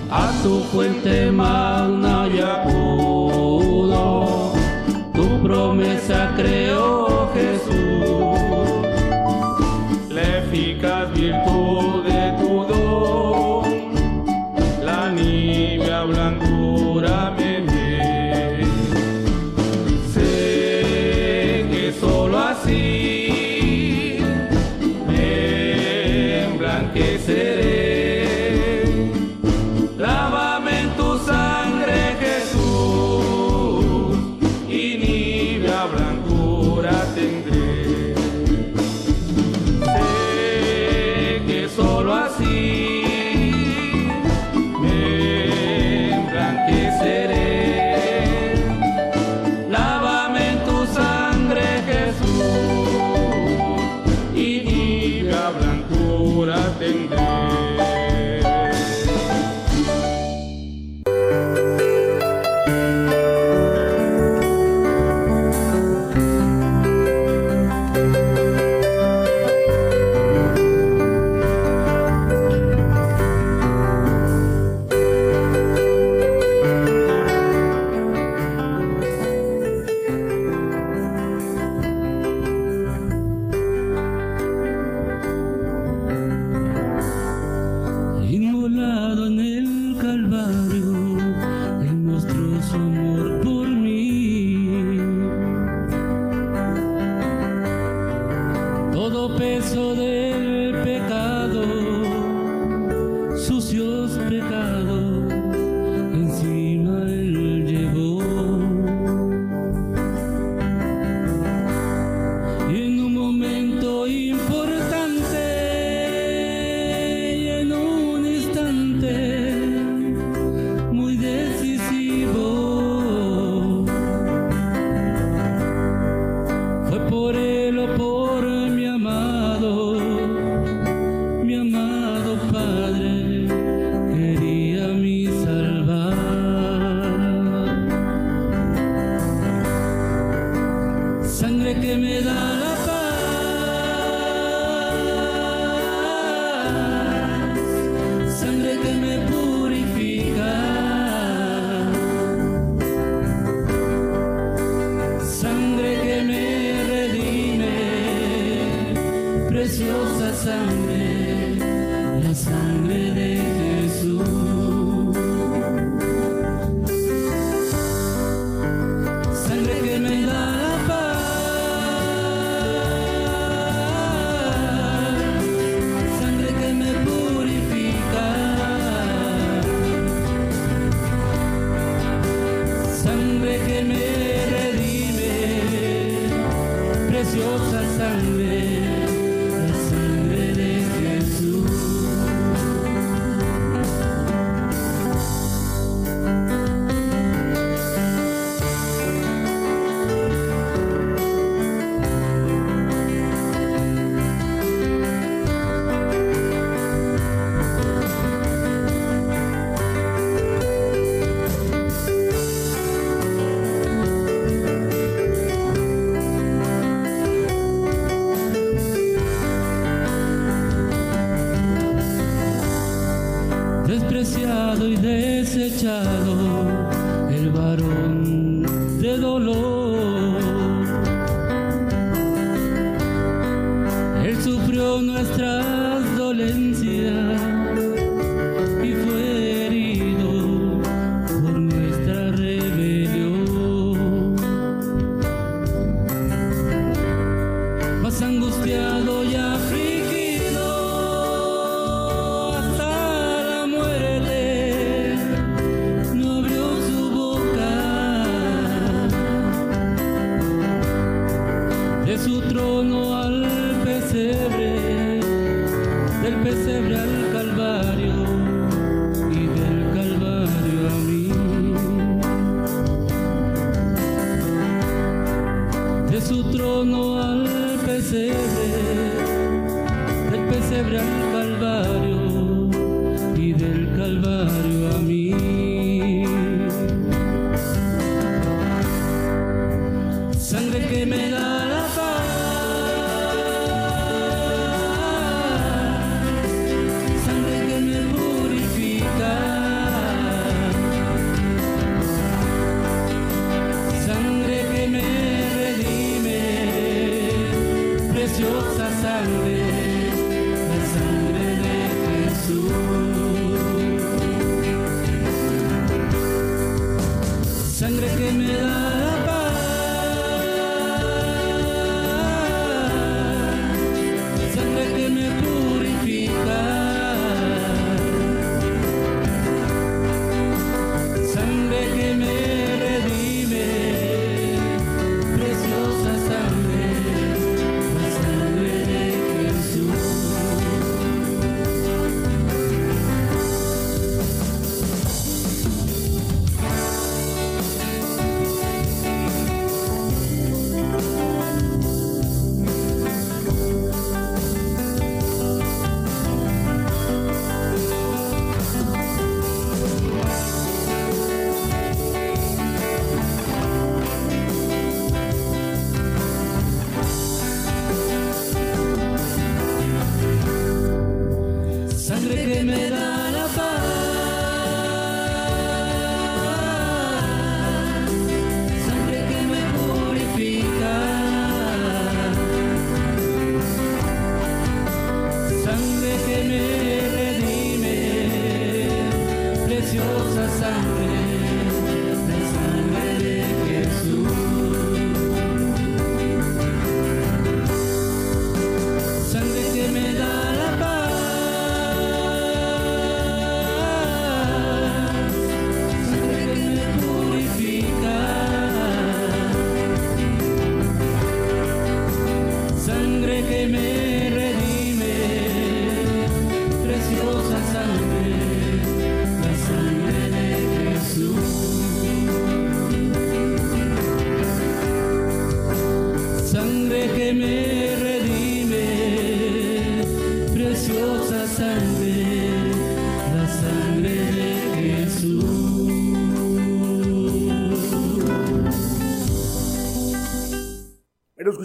[0.09, 1.90] A tu fuente madre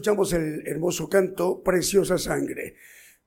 [0.07, 2.77] escuchamos el hermoso canto Preciosa Sangre.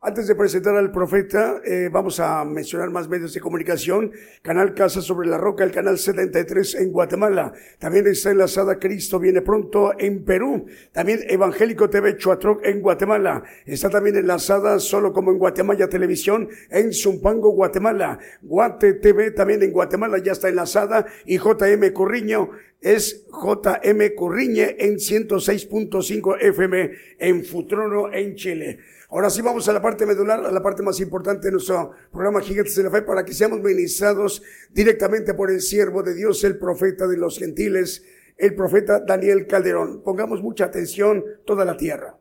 [0.02, 4.14] Antes de presentar al profeta, eh, vamos a mencionar más medios de comunicación.
[4.42, 7.52] Canal Casa sobre la Roca, el canal 73 en Guatemala.
[7.80, 10.68] También está enlazada Cristo viene pronto en Perú.
[10.94, 13.44] También Evangélico TV Chuatroc en Guatemala.
[13.66, 18.20] Está también enlazada solo como en Guatemala Televisión en Zumpango, Guatemala.
[18.42, 21.08] Guate TV también en Guatemala ya está enlazada.
[21.26, 22.52] Y JM Corriño
[22.82, 28.80] es JM Corriñe en 106.5 FM en Futrono en Chile.
[29.10, 32.42] Ahora sí vamos a la parte medular, a la parte más importante de nuestro programa
[32.42, 36.58] Gigantes de la Fe para que seamos ministrados directamente por el siervo de Dios, el
[36.58, 38.04] profeta de los gentiles,
[38.38, 40.02] el profeta Daniel Calderón.
[40.04, 42.18] Pongamos mucha atención toda la tierra.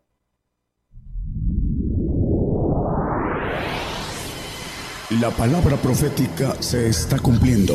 [5.20, 7.74] La palabra profética se está cumpliendo.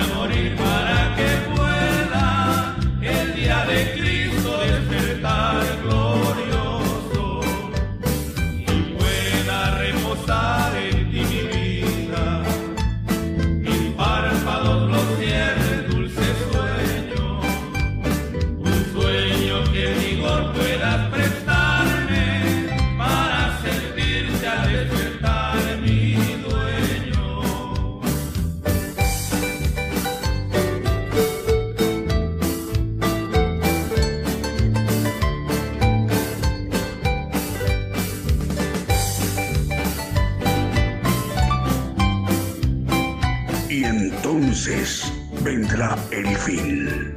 [45.73, 47.13] El fin.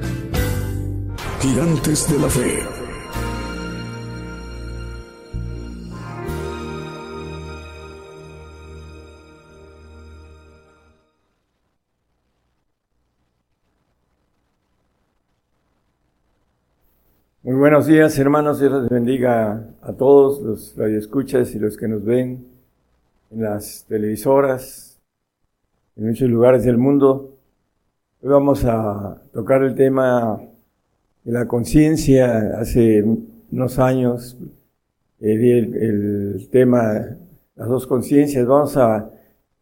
[1.41, 2.63] Gigantes de la Fe.
[17.43, 18.61] Muy buenos días, hermanos.
[18.61, 22.47] Dios les bendiga a todos los radioescuchas y los que nos ven
[23.31, 25.01] en las televisoras,
[25.97, 27.34] en muchos lugares del mundo.
[28.25, 30.41] Hoy vamos a tocar el tema
[31.23, 32.57] de la conciencia.
[32.59, 33.05] Hace
[33.51, 34.35] unos años
[35.19, 37.17] eh, di el, el tema,
[37.55, 38.47] las dos conciencias.
[38.47, 39.11] Vamos a,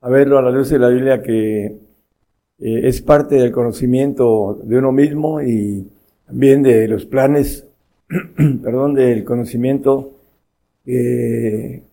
[0.03, 1.75] verlo a la luz de la Biblia que eh,
[2.59, 5.85] es parte del conocimiento de uno mismo y
[6.25, 7.67] también de los planes
[8.63, 10.13] perdón, del conocimiento,
[10.85, 11.83] eh,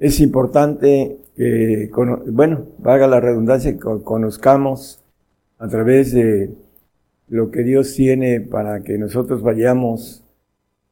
[0.00, 1.88] es importante que,
[2.32, 5.00] bueno, valga la redundancia, que co- conozcamos
[5.58, 6.54] a través de
[7.28, 10.24] lo que Dios tiene para que nosotros vayamos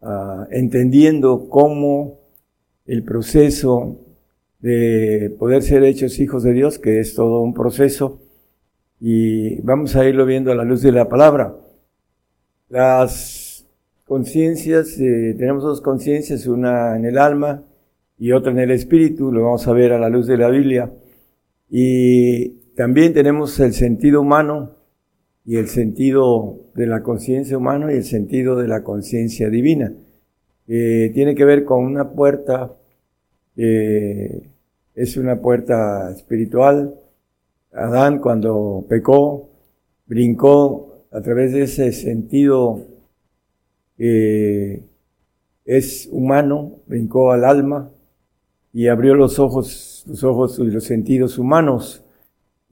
[0.03, 2.21] ah, entendiendo cómo
[2.87, 4.01] el proceso
[4.61, 8.21] de poder ser hechos hijos de Dios, que es todo un proceso,
[8.99, 11.55] y vamos a irlo viendo a la luz de la palabra.
[12.71, 13.67] Las
[14.07, 17.63] conciencias, eh, tenemos dos conciencias, una en el alma
[18.19, 20.91] y otra en el espíritu, lo vamos a ver a la luz de la Biblia.
[21.69, 24.77] Y también tenemos el sentido humano
[25.45, 29.93] y el sentido de la conciencia humana y el sentido de la conciencia divina.
[30.67, 32.75] Eh, tiene que ver con una puerta,
[33.57, 34.51] eh,
[34.95, 36.95] es una puerta espiritual.
[37.73, 39.51] Adán cuando pecó,
[40.07, 42.87] brincó a través de ese sentido
[45.65, 47.91] es humano, brincó al alma
[48.73, 52.04] y abrió los ojos, los ojos y los sentidos humanos.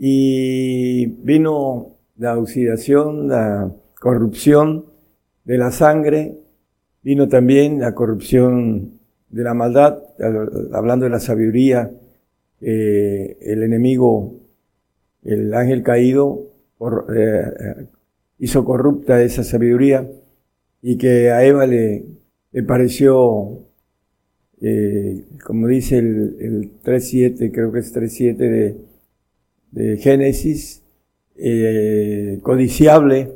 [0.05, 4.87] Y vino la oxidación, la corrupción
[5.45, 6.41] de la sangre,
[7.05, 8.99] vino también la corrupción
[9.29, 10.03] de la maldad,
[10.73, 11.93] hablando de la sabiduría,
[12.61, 14.41] eh, el enemigo,
[15.23, 16.49] el ángel caído,
[17.15, 17.87] eh,
[18.41, 20.11] hizo corrupta esa sabiduría
[20.83, 22.07] y que a Eva le,
[22.67, 23.69] pareció,
[24.61, 28.92] eh, como dice el, el 3.7, creo que es 3.7 de,
[29.73, 30.83] de Génesis,
[31.37, 33.33] eh, codiciable,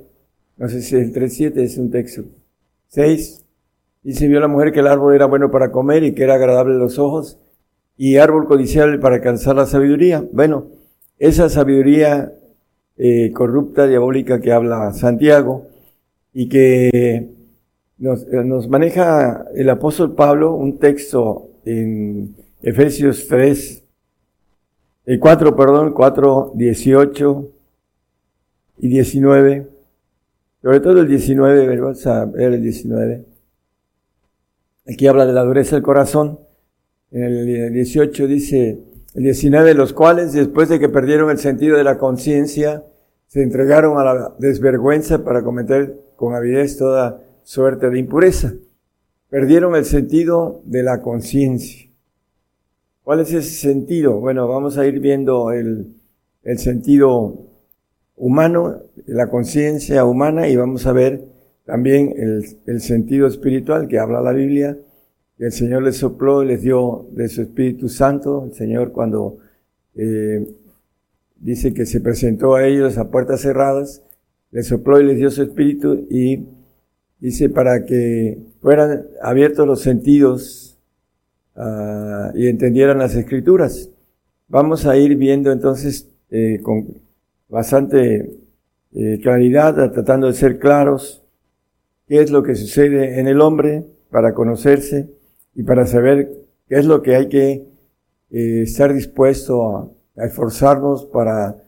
[0.57, 2.22] no sé si el 3.7 es un texto.
[2.89, 3.45] 6.
[4.05, 6.34] Y se vio la mujer que el árbol era bueno para comer y que era
[6.34, 7.39] agradable a los ojos,
[7.97, 10.24] y árbol codiciable para alcanzar la sabiduría.
[10.32, 10.68] Bueno,
[11.18, 12.32] esa sabiduría
[12.97, 15.66] eh, corrupta, diabólica que habla Santiago,
[16.32, 17.30] y que
[17.99, 23.86] nos, eh, nos, maneja el apóstol Pablo, un texto en Efesios 3,
[25.07, 27.51] el 4, perdón, 4, 18
[28.79, 29.69] y 19,
[30.61, 33.25] sobre todo el 19, vamos a ver el 19.
[34.89, 36.41] Aquí habla de la dureza del corazón.
[37.13, 38.81] En el 18 dice,
[39.15, 42.85] el 19, los cuales después de que perdieron el sentido de la conciencia,
[43.29, 48.55] se entregaron a la desvergüenza para cometer con avidez toda suerte de impureza.
[49.29, 51.86] Perdieron el sentido de la conciencia.
[53.07, 54.19] ¿Cuál es ese sentido?
[54.19, 55.95] Bueno, vamos a ir viendo el,
[56.43, 57.39] el sentido
[58.17, 61.23] humano, la conciencia humana y vamos a ver
[61.65, 62.13] también
[62.67, 64.77] el, sentido espiritual que habla la Biblia,
[65.39, 69.39] el Señor les sopló y les dio de su Espíritu Santo, el Señor cuando
[69.95, 70.45] eh,
[71.37, 74.03] dice que se presentó a ellos a puertas cerradas,
[74.51, 76.45] les sopló y les dio su Espíritu y
[77.21, 80.76] dice para que fueran abiertos los sentidos
[81.57, 83.91] uh, y entendieran las escrituras.
[84.49, 86.87] Vamos a ir viendo entonces eh, con
[87.49, 88.47] bastante
[88.93, 91.23] eh, claridad, tratando de ser claros
[92.07, 95.11] qué es lo que sucede en el hombre para conocerse
[95.55, 96.31] y para saber
[96.69, 97.67] qué es lo que hay que
[98.31, 99.77] eh, estar dispuesto
[100.17, 101.63] a, esforzarnos para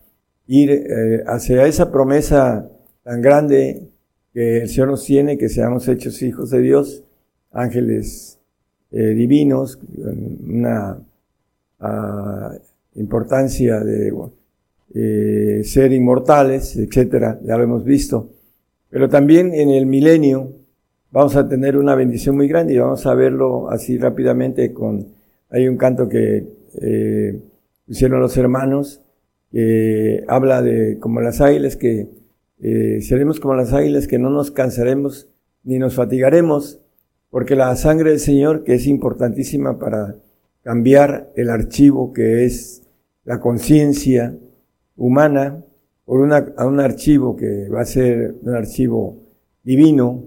[0.46, 2.66] ir eh, hacia esa promesa
[3.02, 3.90] tan grande
[4.32, 7.04] que el Señor nos tiene, que seamos hechos hijos de Dios,
[7.50, 8.37] ángeles
[8.90, 9.78] divinos,
[10.46, 10.98] una
[11.80, 12.52] ah,
[12.94, 14.12] importancia de
[14.94, 18.30] eh, ser inmortales, etcétera, ya lo hemos visto.
[18.90, 20.52] Pero también en el milenio
[21.10, 25.08] vamos a tener una bendición muy grande y vamos a verlo así rápidamente con,
[25.50, 26.46] hay un canto que
[26.80, 27.40] eh,
[27.86, 29.02] hicieron los hermanos
[29.50, 32.08] que habla de como las águilas que
[32.60, 35.28] eh, seremos como las águilas que no nos cansaremos
[35.64, 36.80] ni nos fatigaremos
[37.30, 40.16] porque la sangre del Señor que es importantísima para
[40.62, 42.82] cambiar el archivo que es
[43.24, 44.36] la conciencia,
[44.98, 45.64] humana
[46.04, 49.18] por una, a un archivo que va a ser un archivo
[49.62, 50.24] divino,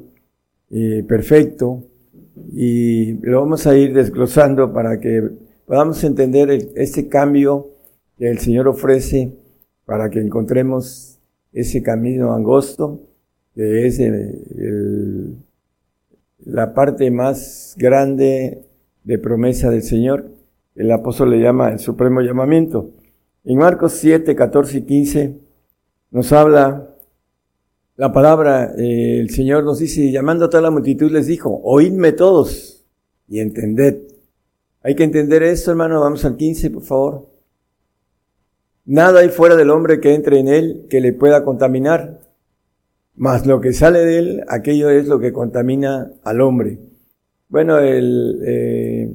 [0.70, 1.84] eh, perfecto,
[2.54, 5.30] y lo vamos a ir desglosando para que
[5.66, 7.72] podamos entender este cambio
[8.18, 9.34] que el Señor ofrece
[9.86, 11.19] para que encontremos
[11.52, 13.02] ese camino angosto,
[13.53, 13.99] que es
[16.45, 18.65] la parte más grande
[19.03, 20.31] de promesa del Señor.
[20.76, 22.91] El apóstol le llama el supremo llamamiento.
[23.43, 25.39] En Marcos 7, 14 y 15
[26.11, 26.88] nos habla
[27.95, 32.13] la palabra, eh, el Señor nos dice, llamando a toda la multitud les dijo, oídme
[32.13, 32.84] todos
[33.27, 34.03] y entended.
[34.81, 37.30] Hay que entender esto, hermano, vamos al 15, por favor.
[38.85, 42.19] Nada hay fuera del hombre que entre en él que le pueda contaminar,
[43.15, 46.79] mas lo que sale de él, aquello es lo que contamina al hombre.
[47.49, 49.13] Bueno, el, eh,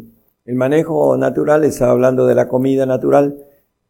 [0.54, 3.38] manejo natural está hablando de la comida natural,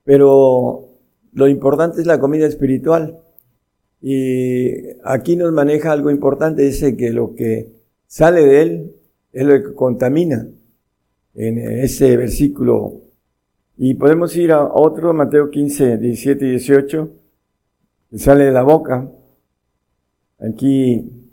[0.05, 0.99] pero
[1.33, 3.19] lo importante es la comida espiritual.
[4.01, 4.71] Y
[5.05, 7.73] aquí nos maneja algo importante, dice que lo que
[8.07, 8.97] sale de él
[9.33, 10.49] es lo que contamina
[11.35, 13.03] en ese versículo.
[13.77, 17.11] Y podemos ir a otro, Mateo 15, 17 y 18,
[18.11, 19.11] que sale de la boca.
[20.39, 21.33] Aquí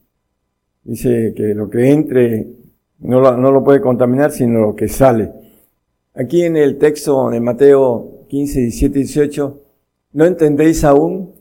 [0.83, 2.47] dice que lo que entre
[2.99, 5.31] no lo, puede contaminar, sino lo que sale.
[6.13, 9.61] Aquí en el texto de Mateo 15, 17 y 18,
[10.13, 11.33] ¿no entendéis aún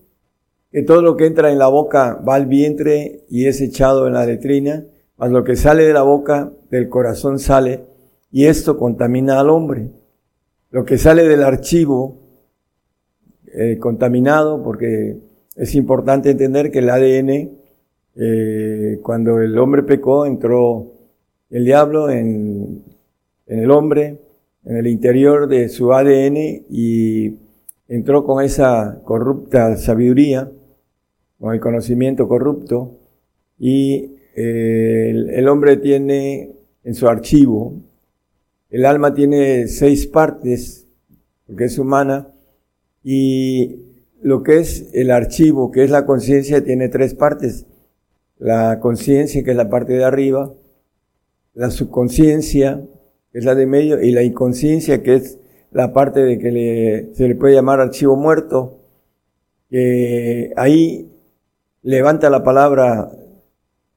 [0.70, 4.14] que todo lo que entra en la boca va al vientre y es echado en
[4.14, 4.84] la letrina?
[5.16, 7.84] Mas lo que sale de la boca, del corazón sale,
[8.32, 9.90] y esto contamina al hombre.
[10.70, 12.18] Lo que sale del archivo
[13.54, 15.18] eh, contaminado, porque
[15.56, 17.50] es importante entender que el ADN,
[18.16, 20.92] eh, cuando el hombre pecó, entró
[21.50, 22.82] el diablo en,
[23.46, 24.18] en el hombre,
[24.64, 27.36] en el interior de su ADN y
[27.88, 30.50] entró con esa corrupta sabiduría,
[31.38, 32.98] con el conocimiento corrupto,
[33.58, 36.52] y eh, el, el, hombre tiene
[36.84, 37.74] en su archivo,
[38.70, 40.86] el alma tiene seis partes,
[41.46, 42.28] porque es humana,
[43.04, 43.91] y
[44.22, 47.66] lo que es el archivo, que es la conciencia, tiene tres partes.
[48.38, 50.54] La conciencia, que es la parte de arriba,
[51.54, 52.82] la subconsciencia,
[53.32, 55.38] que es la de medio, y la inconsciencia, que es
[55.72, 58.78] la parte de que le, se le puede llamar archivo muerto,
[59.68, 61.10] que ahí
[61.82, 63.10] levanta la palabra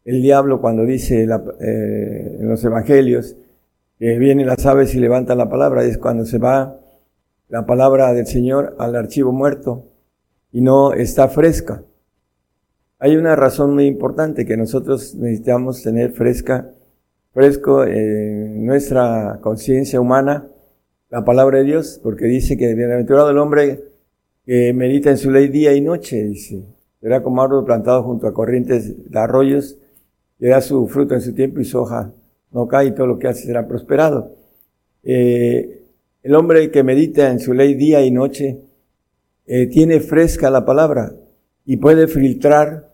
[0.05, 3.35] el diablo cuando dice la, eh, en los evangelios
[3.97, 6.79] que vienen las aves y levantan la palabra, es cuando se va
[7.49, 9.94] la palabra del Señor al archivo muerto
[10.55, 11.83] y no está fresca.
[12.97, 16.71] Hay una razón muy importante que nosotros necesitamos tener fresca
[17.33, 20.47] fresco en nuestra conciencia humana
[21.09, 23.83] la palabra de Dios, porque dice que bienaventurado el hombre
[24.45, 26.63] que medita en su ley día y noche, dice.
[27.01, 29.77] Será como árbol plantado junto a corrientes de arroyos,
[30.39, 32.13] que su fruto en su tiempo y su hoja
[32.53, 34.37] no cae y todo lo que hace será prosperado.
[35.03, 35.83] Eh,
[36.23, 38.61] el hombre que medita en su ley día y noche
[39.47, 41.13] eh, tiene fresca la palabra
[41.65, 42.91] y puede filtrar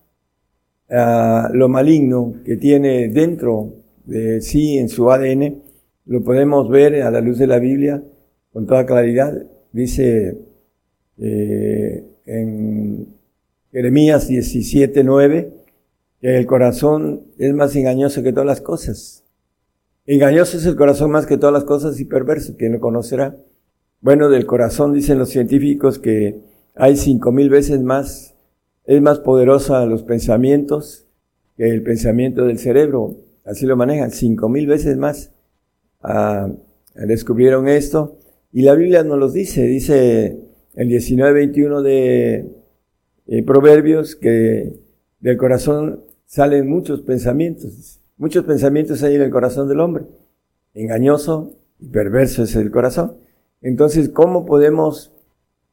[0.90, 3.74] uh, lo maligno que tiene dentro
[4.06, 5.62] de sí en su ADN,
[6.06, 8.04] lo podemos ver a la luz de la Biblia
[8.52, 9.46] con toda claridad.
[9.72, 10.38] Dice
[11.18, 13.08] eh, en
[13.72, 15.54] Jeremías 17, 9,
[16.20, 19.24] que el corazón es más engañoso que todas las cosas.
[20.06, 23.38] Engañoso es el corazón más que todas las cosas y perverso, ¿quién lo conocerá?
[24.02, 26.42] Bueno, del corazón dicen los científicos que
[26.74, 28.34] hay cinco mil veces más,
[28.86, 31.06] es más poderosa los pensamientos
[31.56, 35.32] que el pensamiento del cerebro así lo manejan, cinco mil veces más.
[36.02, 36.50] Ah,
[36.96, 38.18] descubrieron esto
[38.52, 40.40] y la Biblia nos los dice, dice
[40.74, 42.52] el 19-21 de
[43.28, 44.80] eh, Proverbios que
[45.20, 50.06] del corazón salen muchos pensamientos, muchos pensamientos hay en el corazón del hombre,
[50.74, 53.22] engañoso y perverso es el corazón.
[53.62, 55.12] Entonces, ¿cómo podemos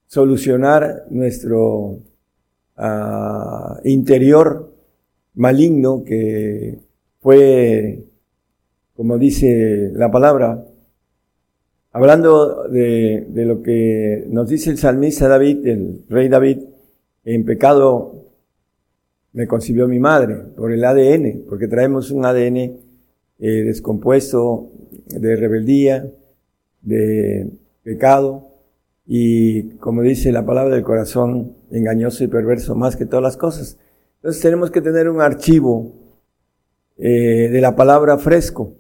[0.07, 2.01] solucionar nuestro
[2.77, 4.73] ah, interior
[5.35, 6.81] maligno que
[7.21, 8.05] fue,
[8.95, 10.65] como dice la palabra,
[11.93, 16.59] hablando de, de, lo que nos dice el salmista David, el rey David,
[17.25, 18.19] en pecado
[19.33, 22.77] me concibió mi madre por el ADN, porque traemos un ADN eh,
[23.39, 24.71] descompuesto
[25.07, 26.11] de rebeldía,
[26.83, 27.49] de
[27.89, 28.49] pecado,
[29.07, 33.79] y como dice la palabra del corazón, engañoso y perverso más que todas las cosas.
[34.17, 35.95] Entonces tenemos que tener un archivo
[36.99, 38.75] eh, de la palabra fresco,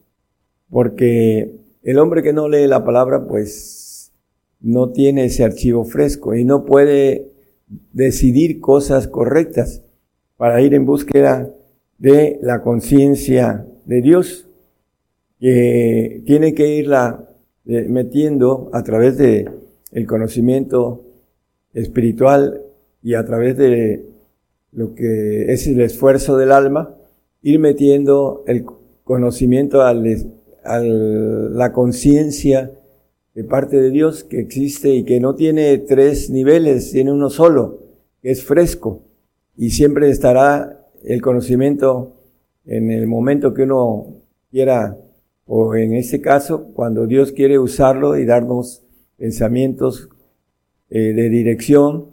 [0.68, 4.12] porque el hombre que no lee la palabra, pues
[4.60, 7.32] no tiene ese archivo fresco y no puede
[7.94, 9.82] decidir cosas correctas
[10.36, 11.50] para ir en búsqueda
[11.96, 14.50] de la conciencia de Dios,
[15.40, 17.27] que tiene que irla
[17.68, 19.48] eh, metiendo a través de
[19.92, 21.04] el conocimiento
[21.72, 22.62] espiritual
[23.02, 24.04] y a través de
[24.72, 26.94] lo que es el esfuerzo del alma
[27.42, 28.64] ir metiendo el
[29.04, 32.72] conocimiento a la conciencia
[33.34, 37.78] de parte de Dios que existe y que no tiene tres niveles, tiene uno solo,
[38.20, 39.02] que es fresco.
[39.56, 42.14] Y siempre estará el conocimiento
[42.66, 44.16] en el momento que uno
[44.50, 44.98] quiera,
[45.48, 48.82] o en este caso, cuando Dios quiere usarlo y darnos
[49.16, 50.10] pensamientos
[50.90, 52.10] eh, de dirección,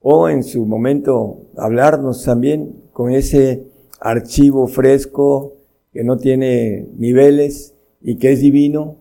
[0.00, 3.66] o en su momento hablarnos también con ese
[4.00, 5.54] archivo fresco
[5.92, 8.96] que no tiene niveles y que es divino,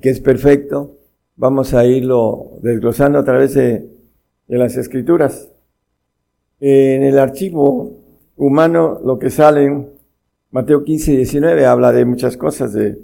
[0.00, 0.96] que es perfecto,
[1.36, 3.90] vamos a irlo desglosando a través de,
[4.48, 5.50] las escrituras.
[6.60, 7.92] en el archivo
[8.36, 10.01] humano lo que sale en
[10.52, 12.98] Mateo 15 y 19 habla de muchas cosas, de,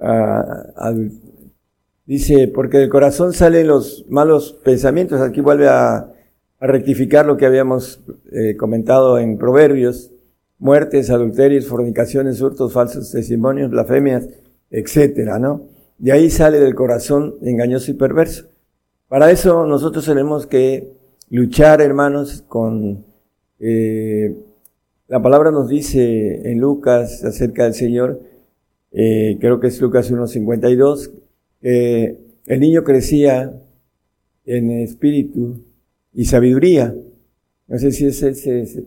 [0.00, 1.08] uh,
[2.04, 5.96] dice, porque del corazón salen los malos pensamientos, aquí vuelve a,
[6.58, 8.02] a rectificar lo que habíamos
[8.32, 10.10] eh, comentado en Proverbios,
[10.58, 14.28] muertes, adulterios, fornicaciones, hurtos, falsos testimonios, blasfemias,
[14.70, 15.68] etcétera, ¿no?
[15.98, 18.46] De ahí sale del corazón engañoso y perverso.
[19.08, 20.92] Para eso nosotros tenemos que
[21.30, 23.04] luchar, hermanos, con...
[23.60, 24.34] Eh,
[25.08, 28.20] la palabra nos dice en Lucas acerca del Señor,
[28.92, 31.10] eh, creo que es Lucas 1.52,
[31.60, 33.60] que el niño crecía
[34.44, 35.64] en espíritu
[36.12, 36.94] y sabiduría.
[37.66, 38.84] No sé si es ese...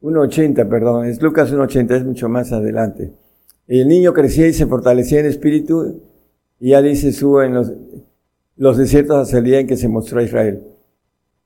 [0.00, 3.12] 1.80, perdón, es Lucas 1.80, es mucho más adelante.
[3.66, 6.02] El niño crecía y se fortalecía en espíritu,
[6.60, 7.72] y ya dice, subo en los,
[8.56, 10.62] los desiertos hasta el día en que se mostró a Israel.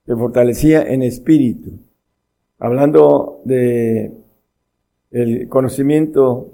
[0.04, 1.87] Se fortalecía en espíritu.
[2.58, 4.12] Hablando de
[5.10, 6.52] el conocimiento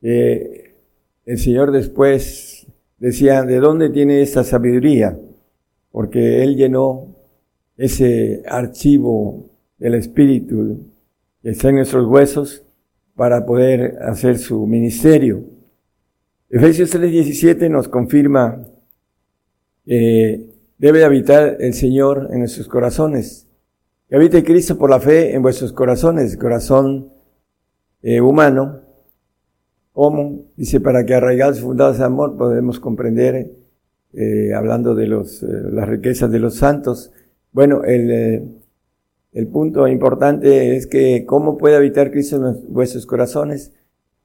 [0.00, 0.76] que
[1.24, 2.66] el Señor después
[2.98, 5.18] decía, ¿de dónde tiene esta sabiduría?
[5.90, 7.16] Porque Él llenó
[7.76, 10.86] ese archivo del Espíritu
[11.42, 12.64] que está en nuestros huesos
[13.14, 15.44] para poder hacer su ministerio.
[16.48, 18.64] Efesios 3:17 nos confirma
[19.84, 23.48] que debe habitar el Señor en nuestros corazones.
[24.08, 27.10] Que habite Cristo por la fe en vuestros corazones, corazón
[28.02, 28.80] eh, humano.
[29.92, 30.46] ¿Cómo?
[30.56, 33.50] Dice, para que arraigados y fundados de amor podemos comprender,
[34.12, 37.12] eh, hablando de los, eh, las riquezas de los santos.
[37.52, 38.60] Bueno, el,
[39.32, 43.72] el punto importante es que cómo puede habitar Cristo en vuestros corazones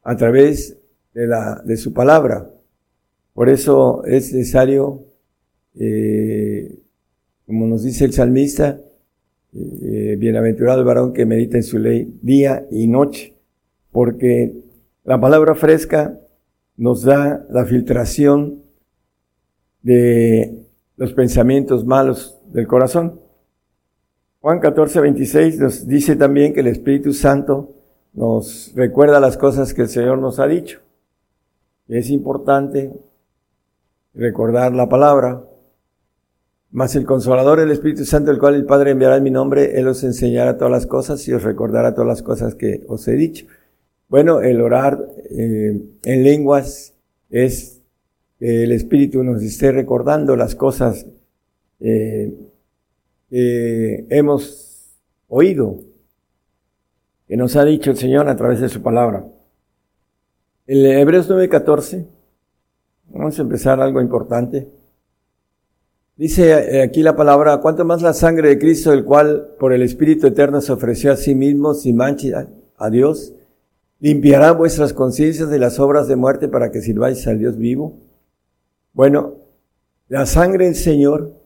[0.04, 0.78] a través
[1.14, 2.50] de, la, de su palabra.
[3.34, 5.06] Por eso es necesario,
[5.76, 6.80] eh,
[7.46, 8.82] como nos dice el salmista,
[9.54, 13.36] eh, bienaventurado el varón que medita en su ley día y noche,
[13.92, 14.56] porque
[15.04, 16.20] la palabra fresca
[16.78, 18.64] nos da la filtración
[19.82, 20.66] de
[20.98, 23.20] los pensamientos malos del corazón.
[24.42, 27.76] Juan 14, 26 nos dice también que el Espíritu Santo
[28.14, 30.80] nos recuerda las cosas que el Señor nos ha dicho.
[31.88, 32.94] Es importante
[34.14, 35.44] recordar la palabra.
[36.72, 39.88] Mas el Consolador, el Espíritu Santo, el cual el Padre enviará en mi nombre, Él
[39.88, 43.48] os enseñará todas las cosas y os recordará todas las cosas que os he dicho.
[44.08, 46.94] Bueno, el orar eh, en lenguas
[47.30, 47.82] es
[48.38, 51.06] que el Espíritu nos esté recordando las cosas
[51.80, 52.34] eh,
[53.32, 54.96] eh, hemos
[55.28, 55.80] oído,
[57.28, 59.26] que nos ha dicho el Señor a través de su palabra.
[60.68, 62.06] En Hebreos 9:14,
[63.10, 64.68] vamos a empezar algo importante.
[66.20, 69.82] Dice eh, aquí la palabra, cuanto más la sangre de Cristo, el cual por el
[69.82, 73.34] Espíritu Eterno se ofreció a sí mismo sin mancha a Dios,
[74.02, 78.02] limpiará vuestras conciencias de las obras de muerte para que sirváis al Dios vivo.
[78.92, 79.36] Bueno,
[80.10, 81.40] la sangre del Señor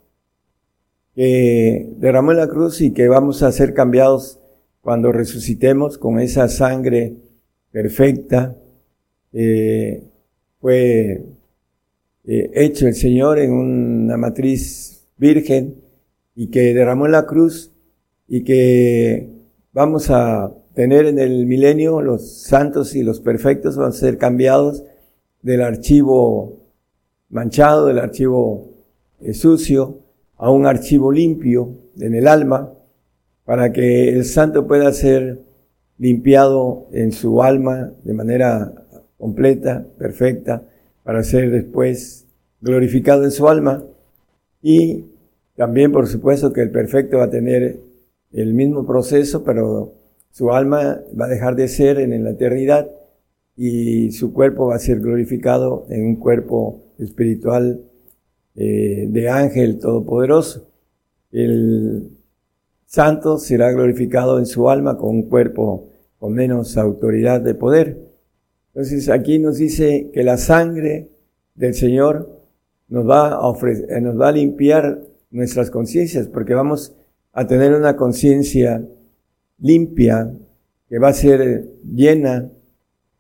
[1.14, 4.40] que derramó en la cruz y que vamos a ser cambiados
[4.82, 7.14] cuando resucitemos con esa sangre
[7.72, 8.56] perfecta.
[9.34, 10.04] Eh,
[10.60, 11.24] fue
[12.26, 15.76] eh, hecho el Señor en una matriz virgen
[16.36, 17.72] y que derramó en la cruz
[18.28, 19.30] y que
[19.74, 24.84] vamos a tener en el milenio los santos y los perfectos van a ser cambiados
[25.42, 26.60] del archivo
[27.30, 28.70] manchado, del archivo
[29.22, 30.00] eh, sucio,
[30.38, 31.70] a un archivo limpio
[32.00, 32.74] en el alma
[33.46, 35.40] para que el santo pueda ser
[35.98, 38.74] limpiado en su alma de manera
[39.18, 40.64] completa, perfecta,
[41.04, 42.26] para ser después
[42.62, 43.84] glorificado en su alma.
[44.62, 45.06] Y
[45.56, 47.80] también, por supuesto, que el perfecto va a tener
[48.32, 49.94] el mismo proceso, pero
[50.32, 52.90] su alma va a dejar de ser en la eternidad
[53.56, 57.82] y su cuerpo va a ser glorificado en un cuerpo espiritual
[58.56, 60.68] eh, de ángel todopoderoso.
[61.32, 62.18] El
[62.86, 68.13] santo será glorificado en su alma con un cuerpo con menos autoridad de poder.
[68.74, 71.10] Entonces aquí nos dice que la sangre
[71.56, 72.42] del Señor
[72.88, 75.02] nos va a ofrecer, eh, nos va a limpiar
[75.32, 76.96] nuestras conciencias, porque vamos
[77.32, 78.86] a tener una conciencia
[79.60, 80.32] limpia
[80.90, 82.50] que va a ser llena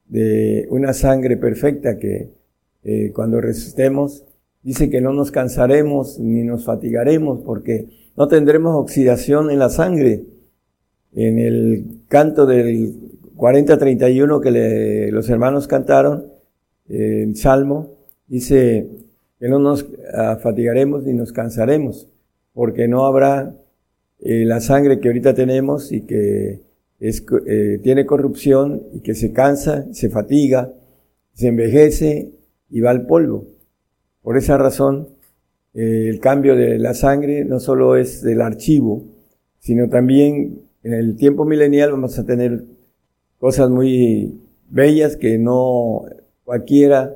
[0.07, 2.30] de una sangre perfecta que
[2.84, 4.25] eh, cuando resistemos
[4.63, 10.23] Dice que no nos cansaremos ni nos fatigaremos porque no tendremos oxidación en la sangre.
[11.11, 12.95] En el canto del
[13.43, 16.27] 40-31 que los hermanos cantaron,
[16.87, 17.91] en Salmo,
[18.25, 18.87] dice
[19.37, 22.07] que no nos ah, fatigaremos ni nos cansaremos,
[22.53, 23.53] porque no habrá
[24.21, 26.61] eh, la sangre que ahorita tenemos y que
[27.01, 30.71] es, eh, tiene corrupción y que se cansa, se fatiga,
[31.33, 32.31] se envejece
[32.69, 33.47] y va al polvo.
[34.21, 35.09] Por esa razón,
[35.73, 39.03] eh, el cambio de la sangre no solo es del archivo,
[39.59, 42.72] sino también en el tiempo milenial vamos a tener
[43.43, 44.39] cosas muy
[44.69, 46.05] bellas que no
[46.45, 47.13] cualquiera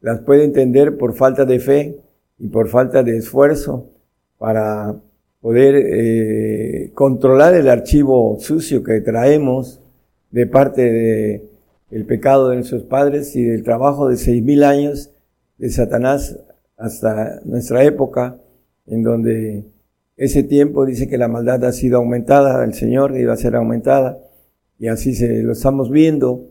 [0.00, 1.98] las puede entender por falta de fe
[2.38, 3.90] y por falta de esfuerzo
[4.38, 4.96] para
[5.42, 9.82] poder eh, controlar el archivo sucio que traemos
[10.30, 11.44] de parte de
[11.90, 15.10] el pecado de nuestros padres y del trabajo de seis mil años
[15.58, 16.38] de Satanás
[16.78, 18.38] hasta nuestra época,
[18.86, 19.64] en donde
[20.16, 24.18] ese tiempo dice que la maldad ha sido aumentada, el Señor iba a ser aumentada,
[24.78, 26.46] y así se lo estamos viendo.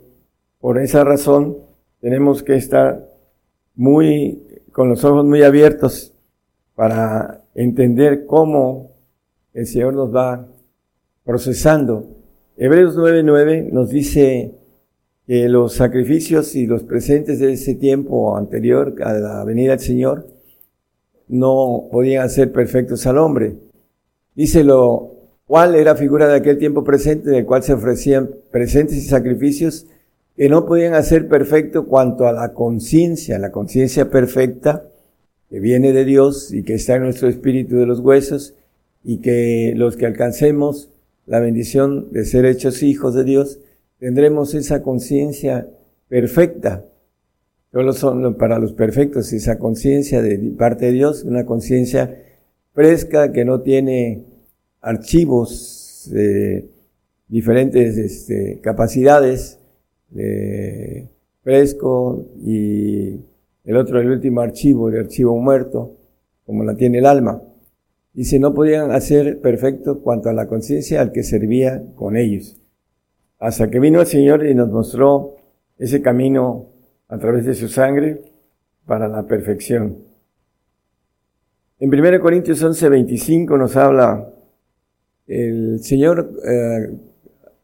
[0.60, 1.58] Por esa razón
[2.02, 3.08] tenemos que estar
[3.76, 6.14] muy, con los ojos muy abiertos
[6.76, 8.91] para entender cómo
[9.54, 10.48] el Señor nos va
[11.24, 12.08] procesando.
[12.58, 14.54] Hebreos 9:9 nos dice
[15.26, 20.28] que los sacrificios y los presentes de ese tiempo anterior a la venida del Señor
[21.28, 23.58] no podían ser perfectos al hombre.
[24.36, 25.16] Dice lo
[25.48, 29.88] cual era figura de aquel tiempo presente en el cual se ofrecían presentes y sacrificios
[30.36, 34.84] que no podían hacer perfecto cuanto a la conciencia, la conciencia perfecta
[35.49, 38.56] que viene de Dios y que está en nuestro espíritu de los huesos
[39.03, 40.90] y que los que alcancemos
[41.26, 43.60] la bendición de ser hechos hijos de Dios,
[43.99, 45.68] tendremos esa conciencia
[46.10, 46.86] perfecta.
[47.72, 52.22] Solo son para los perfectos esa conciencia de parte de Dios, una conciencia
[52.74, 54.24] fresca que no tiene
[54.88, 56.70] archivos de
[57.28, 59.60] diferentes este, capacidades,
[60.10, 61.10] de
[61.44, 63.20] fresco y
[63.64, 65.98] el otro, el último archivo, el archivo muerto,
[66.46, 67.42] como la tiene el alma.
[68.14, 72.58] Dice, no podían hacer perfecto cuanto a la conciencia al que servía con ellos
[73.40, 75.36] hasta que vino el Señor y nos mostró
[75.78, 76.70] ese camino
[77.08, 78.22] a través de su sangre
[78.86, 79.98] para la perfección.
[81.80, 84.34] En 1 Corintios 11, 25 nos habla
[85.28, 86.98] el Señor, eh,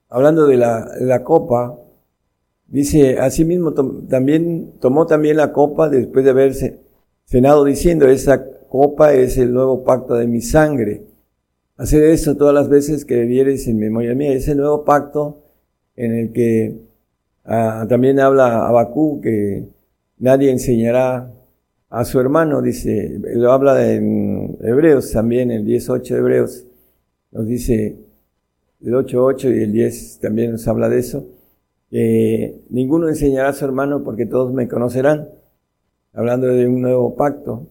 [0.10, 1.80] hablando de la, la, copa,
[2.68, 6.80] dice, asimismo también tomó también la copa después de haberse
[7.26, 11.04] cenado diciendo, esa copa es el nuevo pacto de mi sangre.
[11.78, 14.34] Hacer esto todas las veces que vieres en memoria mía.
[14.34, 15.44] Ese nuevo pacto
[15.96, 16.80] en el que
[17.46, 19.68] ah, también habla Abacú que
[20.20, 21.32] nadie enseñará
[21.90, 26.66] a su hermano, dice, lo habla en Hebreos también, el 18 de Hebreos,
[27.34, 27.98] nos dice
[28.82, 31.26] el 8.8 y el 10 también nos habla de eso,
[31.90, 35.30] que ninguno enseñará a su hermano porque todos me conocerán,
[36.14, 37.68] hablando de un nuevo pacto,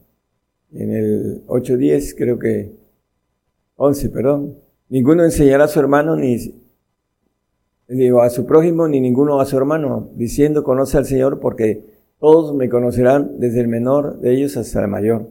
[0.73, 2.73] en el 8.10 creo que,
[3.77, 4.59] 11, perdón,
[4.89, 6.39] ninguno enseñará a su hermano ni
[7.89, 11.85] digo, a su prójimo ni ninguno a su hermano, diciendo conoce al Señor porque
[12.19, 15.29] todos me conocerán desde el menor de ellos hasta el mayor.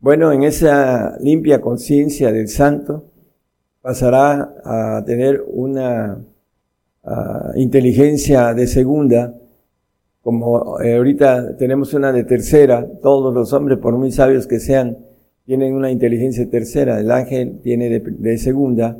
[0.00, 3.12] Bueno, en esa limpia conciencia del santo
[3.86, 6.20] pasará a tener una
[7.54, 9.32] inteligencia de segunda,
[10.22, 14.98] como eh, ahorita tenemos una de tercera, todos los hombres, por muy sabios que sean,
[15.44, 18.98] tienen una inteligencia tercera, el ángel tiene de segunda,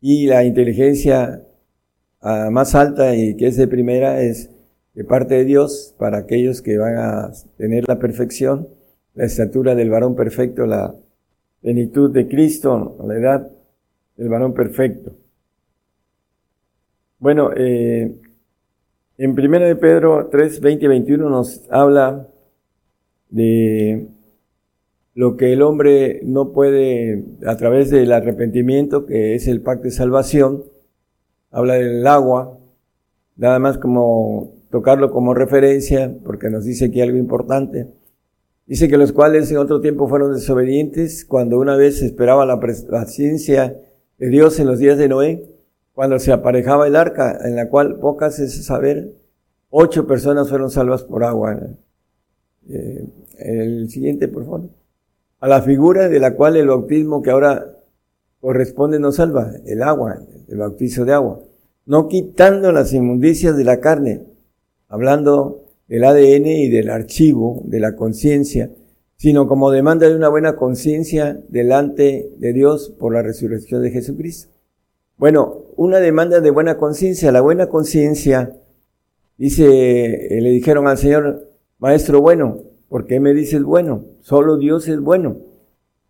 [0.00, 1.42] y la inteligencia
[2.22, 4.48] más alta y que es de primera es
[4.94, 8.68] de parte de Dios para aquellos que van a tener la perfección,
[9.14, 10.94] la estatura del varón perfecto, la
[11.60, 13.55] plenitud de Cristo, la edad
[14.16, 15.12] del varón perfecto.
[17.18, 18.14] Bueno, eh,
[19.18, 22.28] en 1 de Pedro 3, 20 y 21 nos habla
[23.30, 24.08] de
[25.14, 29.90] lo que el hombre no puede, a través del arrepentimiento, que es el pacto de
[29.92, 30.64] salvación,
[31.50, 32.58] habla del agua,
[33.36, 37.86] nada más como tocarlo como referencia, porque nos dice aquí algo importante.
[38.66, 43.80] Dice que los cuales en otro tiempo fueron desobedientes, cuando una vez esperaba la paciencia
[44.18, 45.50] de Dios en los días de Noé,
[45.92, 49.12] cuando se aparejaba el arca, en la cual pocas es saber,
[49.70, 51.58] ocho personas fueron salvas por agua.
[52.68, 53.06] Eh,
[53.38, 54.70] el siguiente, por favor.
[55.40, 57.76] A la figura de la cual el bautismo que ahora
[58.40, 60.18] corresponde nos salva, el agua,
[60.48, 61.40] el bautizo de agua,
[61.84, 64.22] no quitando las inmundicias de la carne,
[64.88, 68.70] hablando del ADN y del archivo de la conciencia,
[69.16, 74.52] sino como demanda de una buena conciencia delante de Dios por la resurrección de Jesucristo.
[75.16, 77.32] Bueno, una demanda de buena conciencia.
[77.32, 78.54] La buena conciencia,
[79.38, 84.04] dice, eh, le dijeron al Señor, Maestro bueno, ¿por qué me dices bueno?
[84.20, 85.38] Solo Dios es bueno.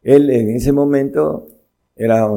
[0.02, 1.46] Él en ese momento
[1.94, 2.28] era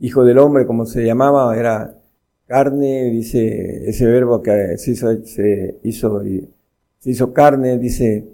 [0.00, 1.98] Hijo del Hombre, como se llamaba, era
[2.46, 6.22] carne, dice ese verbo que se hizo, se hizo,
[6.98, 8.33] se hizo carne, dice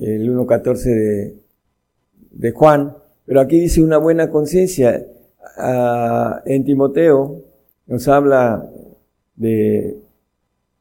[0.00, 1.36] el 1.14 de,
[2.32, 2.96] de Juan,
[3.26, 5.06] pero aquí dice una buena conciencia.
[6.46, 7.42] En Timoteo
[7.86, 8.68] nos habla
[9.36, 9.98] de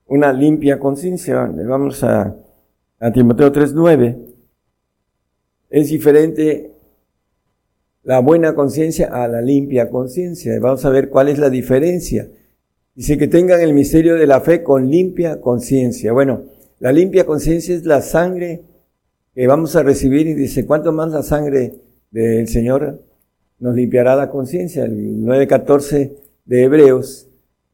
[0.08, 1.46] una limpia conciencia.
[1.46, 2.36] Vamos a,
[3.00, 4.18] a Timoteo 3.9.
[5.70, 6.72] Es diferente
[8.04, 10.60] la buena conciencia a la limpia conciencia.
[10.60, 12.30] Vamos a ver cuál es la diferencia.
[12.96, 16.12] Dice que tengan el misterio de la fe con limpia conciencia.
[16.12, 16.44] Bueno,
[16.80, 18.62] la limpia conciencia es la sangre
[19.34, 21.74] que vamos a recibir y dice, ¿cuánto más la sangre
[22.12, 23.02] del Señor
[23.60, 24.86] nos limpiará la conciencia?
[24.86, 26.12] El 9.14
[26.46, 27.28] de Hebreos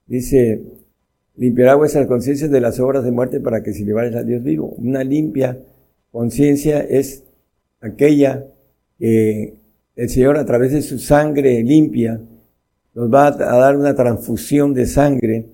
[0.08, 0.62] dice,
[1.36, 4.74] limpiará vuestras conciencias de las obras de muerte para que se lleváis a Dios vivo.
[4.78, 5.58] Una limpia
[6.12, 7.24] conciencia es
[7.82, 8.46] aquella
[8.98, 9.56] que
[9.96, 12.22] el Señor a través de su sangre limpia
[12.94, 15.46] nos va a dar una transfusión de sangre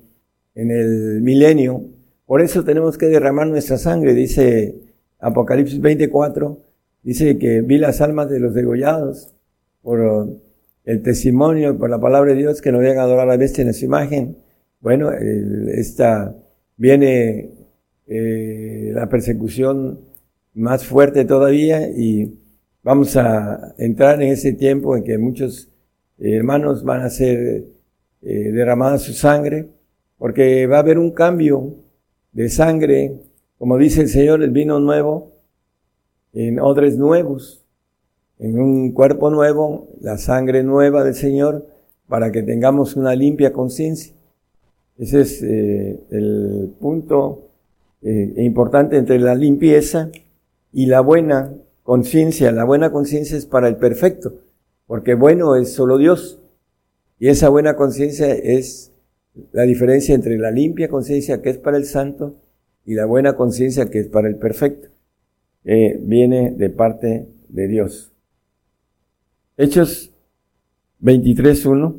[0.53, 1.83] en el milenio.
[2.25, 4.84] Por eso tenemos que derramar nuestra sangre, dice
[5.19, 6.57] Apocalipsis 24,
[7.03, 9.33] dice que vi las almas de los degollados
[9.81, 10.39] por
[10.83, 13.73] el testimonio, por la palabra de Dios, que no habían adorado a la bestia en
[13.73, 14.37] su imagen.
[14.81, 16.35] Bueno, esta
[16.77, 17.51] viene
[18.07, 19.99] eh, la persecución
[20.53, 22.39] más fuerte todavía y
[22.83, 25.69] vamos a entrar en ese tiempo en que muchos
[26.19, 27.65] hermanos van a ser
[28.21, 29.69] eh, derramada su sangre,
[30.17, 31.75] porque va a haber un cambio
[32.31, 33.21] de sangre,
[33.57, 35.31] como dice el Señor, el vino nuevo,
[36.33, 37.65] en odres nuevos,
[38.39, 41.65] en un cuerpo nuevo, la sangre nueva del Señor,
[42.07, 44.13] para que tengamos una limpia conciencia.
[44.97, 47.49] Ese es eh, el punto
[48.01, 50.09] eh, importante entre la limpieza
[50.71, 51.53] y la buena
[51.83, 52.51] conciencia.
[52.51, 54.33] La buena conciencia es para el perfecto,
[54.87, 56.39] porque bueno es solo Dios.
[57.17, 58.91] Y esa buena conciencia es
[59.51, 62.35] la diferencia entre la limpia conciencia que es para el santo
[62.85, 64.89] y la buena conciencia que es para el perfecto.
[65.63, 68.13] Eh, viene de parte de Dios.
[69.57, 70.13] Hechos
[71.01, 71.95] 23.1.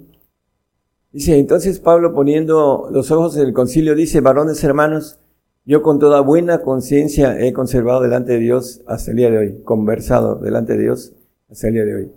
[1.13, 5.19] Dice, entonces Pablo poniendo los ojos en el concilio dice, varones hermanos,
[5.65, 9.63] yo con toda buena conciencia he conservado delante de Dios hasta el día de hoy,
[9.65, 11.13] conversado delante de Dios
[11.51, 12.13] hasta el día de hoy.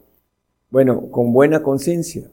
[0.70, 2.30] Bueno, con buena conciencia.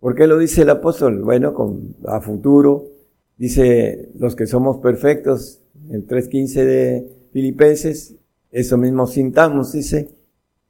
[0.00, 1.22] ¿Por qué lo dice el apóstol?
[1.22, 2.86] Bueno, con, a futuro,
[3.36, 8.14] dice los que somos perfectos, el 3.15 de Filipenses,
[8.50, 10.10] eso mismo sintamos, dice,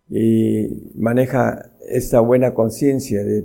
[0.08, 3.44] y maneja esta buena conciencia de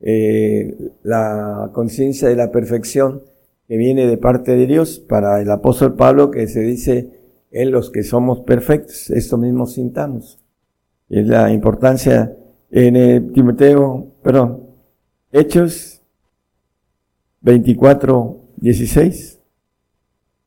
[0.00, 3.22] eh, la conciencia de la perfección
[3.68, 7.10] que viene de parte de Dios para el apóstol Pablo que se dice
[7.50, 10.40] en los que somos perfectos, esto mismo sintamos.
[11.08, 12.36] Es la importancia
[12.70, 14.66] en el Timoteo, perdón,
[15.32, 16.02] Hechos
[17.42, 19.40] 24, 16.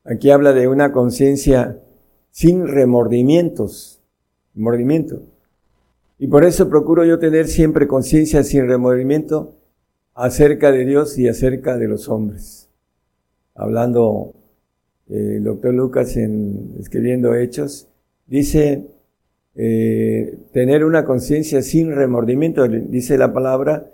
[0.04, 1.80] Aquí habla de una conciencia
[2.30, 4.00] sin remordimientos,
[4.54, 5.22] remordimiento.
[6.18, 9.54] Y por eso procuro yo tener siempre conciencia sin remordimiento
[10.14, 12.68] acerca de Dios y acerca de los hombres.
[13.54, 14.34] Hablando
[15.08, 17.88] eh, el doctor Lucas en escribiendo Hechos,
[18.26, 18.86] dice
[19.56, 22.66] eh, tener una conciencia sin remordimiento.
[22.68, 23.90] Dice la palabra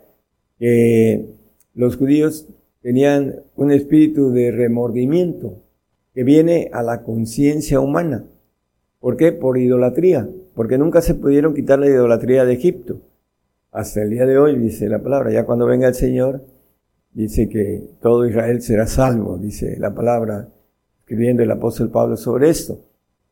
[0.59, 1.27] que
[1.75, 2.47] los judíos
[2.83, 5.63] tenían un espíritu de remordimiento
[6.15, 8.25] que viene a la conciencia humana.
[8.99, 9.33] ¿Por qué?
[9.33, 13.01] Por idolatría, porque nunca se pudieron quitar la idolatría de Egipto.
[13.73, 16.45] Hasta el día de hoy, dice la palabra, ya cuando venga el Señor,
[17.13, 20.49] dice que todo Israel será salvo, dice la palabra,
[21.01, 22.81] escribiendo el apóstol Pablo sobre esto.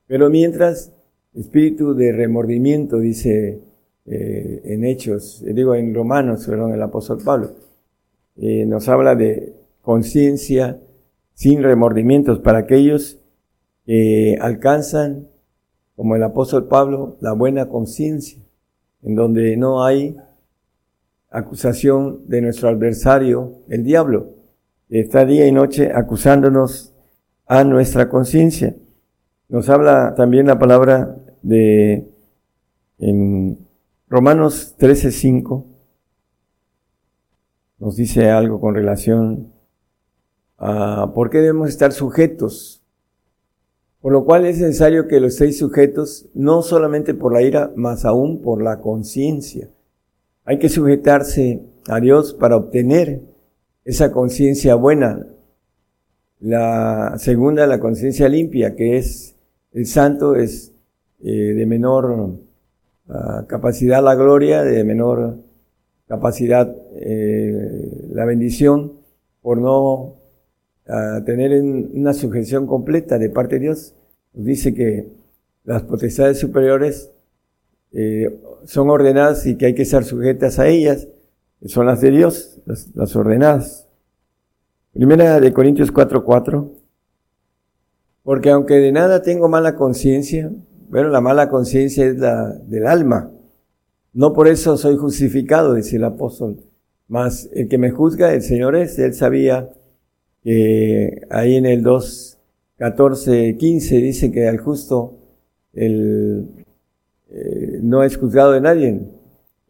[0.06, 0.92] Pero mientras,
[1.34, 3.60] espíritu de remordimiento, dice
[4.06, 7.50] eh, en Hechos, eh, digo en Romanos, perdón, el apóstol Pablo,
[8.40, 10.80] eh, nos habla de conciencia
[11.34, 13.18] sin remordimientos para aquellos
[13.84, 15.28] que alcanzan,
[15.96, 18.40] como el apóstol Pablo, la buena conciencia,
[19.02, 20.16] en donde no hay
[21.30, 24.34] acusación de nuestro adversario, el diablo,
[24.88, 26.94] que está día y noche acusándonos
[27.46, 28.74] a nuestra conciencia.
[29.48, 32.08] Nos habla también la palabra de
[32.98, 33.58] en
[34.08, 35.64] Romanos 13:5
[37.78, 39.52] nos dice algo con relación
[40.56, 42.82] a por qué debemos estar sujetos.
[44.00, 48.04] Por lo cual es necesario que los seis sujetos, no solamente por la ira, más
[48.04, 49.70] aún por la conciencia.
[50.44, 53.22] Hay que sujetarse a Dios para obtener
[53.84, 55.26] esa conciencia buena.
[56.40, 59.36] La segunda, la conciencia limpia, que es
[59.72, 60.72] el santo, es
[61.20, 62.38] eh, de menor
[63.46, 65.38] capacidad la gloria, de menor
[66.08, 68.94] capacidad, eh, la bendición
[69.42, 70.16] por no
[70.88, 73.94] ah, tener una sujeción completa de parte de Dios.
[74.32, 75.08] Dice que
[75.64, 77.12] las potestades superiores
[77.92, 81.08] eh, son ordenadas y que hay que estar sujetas a ellas,
[81.66, 83.86] son las de Dios, las, ordenadas.
[84.92, 86.70] Primera de Corintios 4:4,
[88.22, 90.50] porque aunque de nada tengo mala conciencia,
[90.88, 93.30] bueno, la mala conciencia es la del alma,
[94.18, 96.56] no por eso soy justificado, dice el apóstol,
[97.06, 99.70] mas el que me juzga, el Señor es, él sabía
[100.42, 102.36] que ahí en el 2,
[102.78, 105.20] 14, 15 dice que al justo
[105.72, 106.48] el,
[107.30, 109.00] eh, no es juzgado de nadie.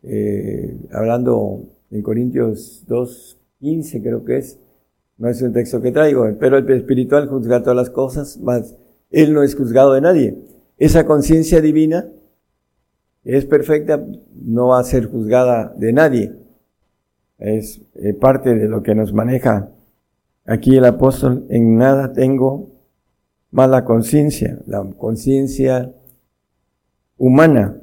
[0.02, 4.58] Eh, hablando en Corintios 2, 15 creo que es,
[5.18, 8.74] no es un texto que traigo, pero el espiritual juzga todas las cosas, mas
[9.10, 10.38] él no es juzgado de nadie.
[10.78, 12.08] Esa conciencia divina
[13.36, 14.02] es perfecta,
[14.34, 16.32] no va a ser juzgada de nadie.
[17.38, 19.68] Es eh, parte de lo que nos maneja
[20.46, 21.44] aquí el apóstol.
[21.50, 22.70] En nada tengo
[23.50, 24.58] mala conciencia.
[24.66, 25.92] La conciencia
[27.18, 27.78] humana,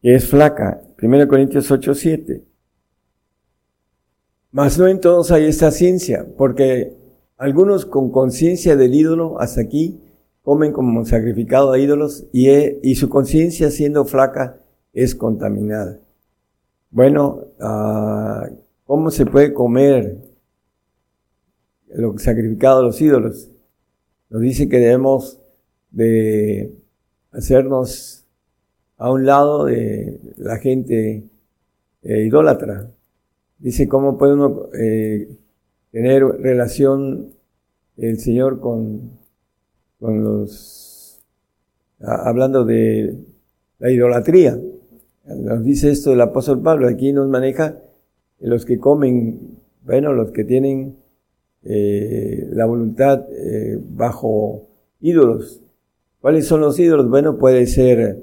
[0.00, 0.82] que es flaca.
[1.00, 2.44] 1 Corintios 8, 7.
[4.50, 6.96] Mas no en todos hay esta ciencia, porque
[7.36, 10.00] algunos con conciencia del ídolo hasta aquí
[10.42, 12.50] comen como sacrificado a ídolos y,
[12.82, 14.58] y su conciencia siendo flaca
[14.92, 16.00] es contaminada.
[16.90, 18.48] Bueno, ah,
[18.84, 20.18] ¿cómo se puede comer
[21.94, 23.50] lo sacrificado a los ídolos?
[24.28, 25.38] Nos dice que debemos
[25.90, 26.74] de
[27.30, 28.26] hacernos
[28.98, 31.24] a un lado de la gente
[32.02, 32.90] eh, idólatra.
[33.58, 35.36] Dice, ¿cómo puede uno eh,
[35.90, 37.32] tener relación
[37.96, 39.18] el Señor con,
[39.98, 41.20] con los,
[42.00, 43.16] hablando de
[43.78, 44.58] la idolatría?
[45.24, 47.78] Nos dice esto el apóstol Pablo, aquí nos maneja
[48.40, 50.96] los que comen, bueno, los que tienen
[51.62, 53.24] eh, la voluntad
[53.90, 54.68] bajo
[55.00, 55.62] ídolos.
[56.20, 57.08] ¿Cuáles son los ídolos?
[57.08, 58.18] Bueno, puede ser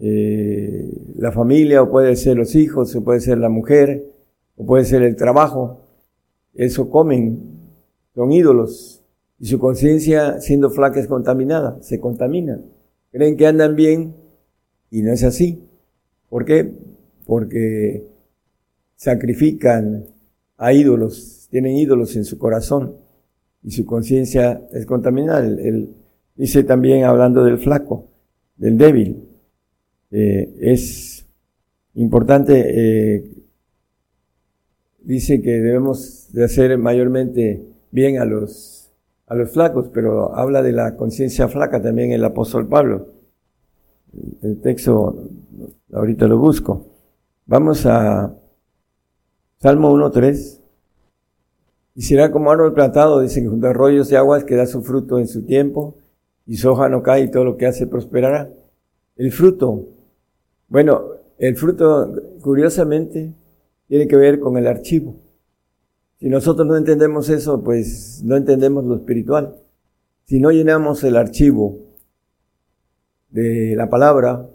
[0.00, 4.04] eh, la familia, o puede ser los hijos, o puede ser la mujer,
[4.56, 5.80] o puede ser el trabajo.
[6.54, 7.40] Eso comen,
[8.14, 9.02] son ídolos.
[9.40, 12.60] Y su conciencia, siendo flaca, es contaminada, se contamina.
[13.10, 14.14] Creen que andan bien
[14.90, 15.67] y no es así.
[16.28, 16.70] ¿Por qué?
[17.26, 18.06] Porque
[18.96, 20.06] sacrifican
[20.56, 22.96] a ídolos, tienen ídolos en su corazón
[23.62, 25.46] y su conciencia es contaminada.
[25.46, 25.94] Él,
[26.34, 28.08] dice también hablando del flaco,
[28.56, 29.28] del débil.
[30.10, 31.26] Eh, es
[31.94, 33.24] importante, eh,
[35.02, 38.90] dice que debemos de hacer mayormente bien a los,
[39.26, 43.17] a los flacos, pero habla de la conciencia flaca también el apóstol Pablo.
[44.42, 45.28] El texto,
[45.92, 46.86] ahorita lo busco.
[47.46, 48.34] Vamos a
[49.58, 50.60] Salmo 1.3.
[51.94, 54.82] Y será como árbol plantado, dice que junto a arroyos de aguas que da su
[54.82, 55.96] fruto en su tiempo,
[56.46, 58.50] y su hoja no cae y todo lo que hace prosperará.
[59.16, 59.88] El fruto
[60.68, 61.00] bueno,
[61.38, 62.12] el fruto,
[62.42, 63.32] curiosamente,
[63.86, 65.16] tiene que ver con el archivo.
[66.20, 69.56] Si nosotros no entendemos eso, pues no entendemos lo espiritual.
[70.24, 71.78] Si no llenamos el archivo
[73.30, 74.48] de la palabra,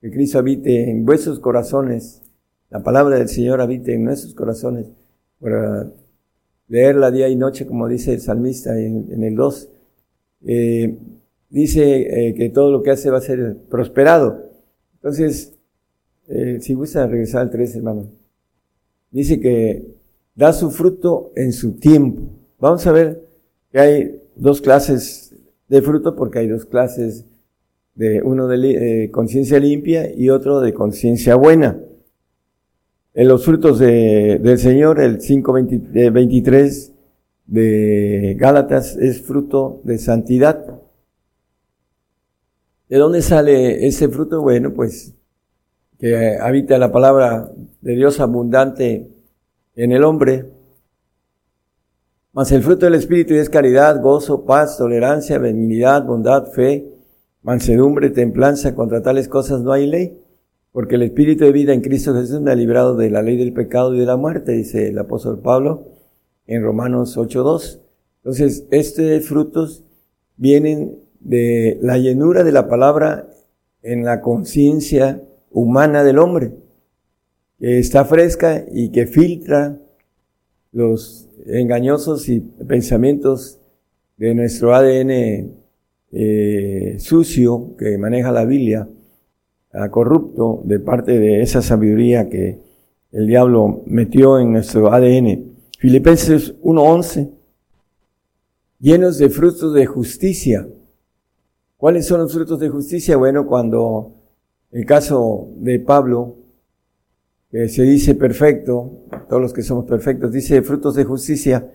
[0.00, 2.22] que Cristo habite en vuestros corazones,
[2.70, 4.86] la palabra del Señor habite en nuestros corazones,
[5.40, 5.90] para
[6.68, 9.68] leerla día y noche, como dice el salmista en, el 2,
[10.46, 10.98] eh,
[11.48, 14.50] dice eh, que todo lo que hace va a ser prosperado.
[14.94, 15.58] Entonces,
[16.28, 18.10] eh, si gusta regresar al 3, hermano,
[19.10, 19.84] dice que
[20.34, 22.22] da su fruto en su tiempo.
[22.58, 23.26] Vamos a ver
[23.72, 25.34] que hay dos clases
[25.68, 27.24] de fruto porque hay dos clases
[27.94, 31.78] de uno de eh, conciencia limpia y otro de conciencia buena.
[33.12, 36.92] En los frutos del Señor, el 5.23
[37.46, 40.64] de Gálatas es fruto de santidad.
[42.88, 44.40] ¿De dónde sale ese fruto?
[44.40, 45.14] Bueno, pues
[45.98, 49.10] que habita la palabra de Dios abundante
[49.74, 50.50] en el hombre.
[52.32, 56.86] Mas el fruto del Espíritu es caridad, gozo, paz, tolerancia, benignidad, bondad, fe,
[57.42, 58.74] mansedumbre, templanza.
[58.74, 60.18] Contra tales cosas no hay ley,
[60.72, 63.52] porque el Espíritu de vida en Cristo Jesús me ha librado de la ley del
[63.52, 65.86] pecado y de la muerte, dice el apóstol Pablo
[66.46, 67.80] en Romanos 8.2.
[68.22, 69.84] Entonces, estos frutos
[70.36, 73.30] vienen de la llenura de la palabra
[73.82, 76.52] en la conciencia humana del hombre,
[77.58, 79.78] que está fresca y que filtra
[80.72, 83.60] los engañosos y pensamientos
[84.16, 85.59] de nuestro ADN
[86.12, 88.88] eh, sucio que maneja la Biblia,
[89.90, 92.58] corrupto de parte de esa sabiduría que
[93.12, 95.50] el diablo metió en nuestro ADN.
[95.78, 97.30] Filipenses 1.11,
[98.80, 100.66] llenos de frutos de justicia.
[101.76, 103.16] ¿Cuáles son los frutos de justicia?
[103.16, 104.12] Bueno, cuando
[104.70, 106.36] el caso de Pablo,
[107.50, 111.72] que se dice perfecto, todos los que somos perfectos, dice frutos de justicia,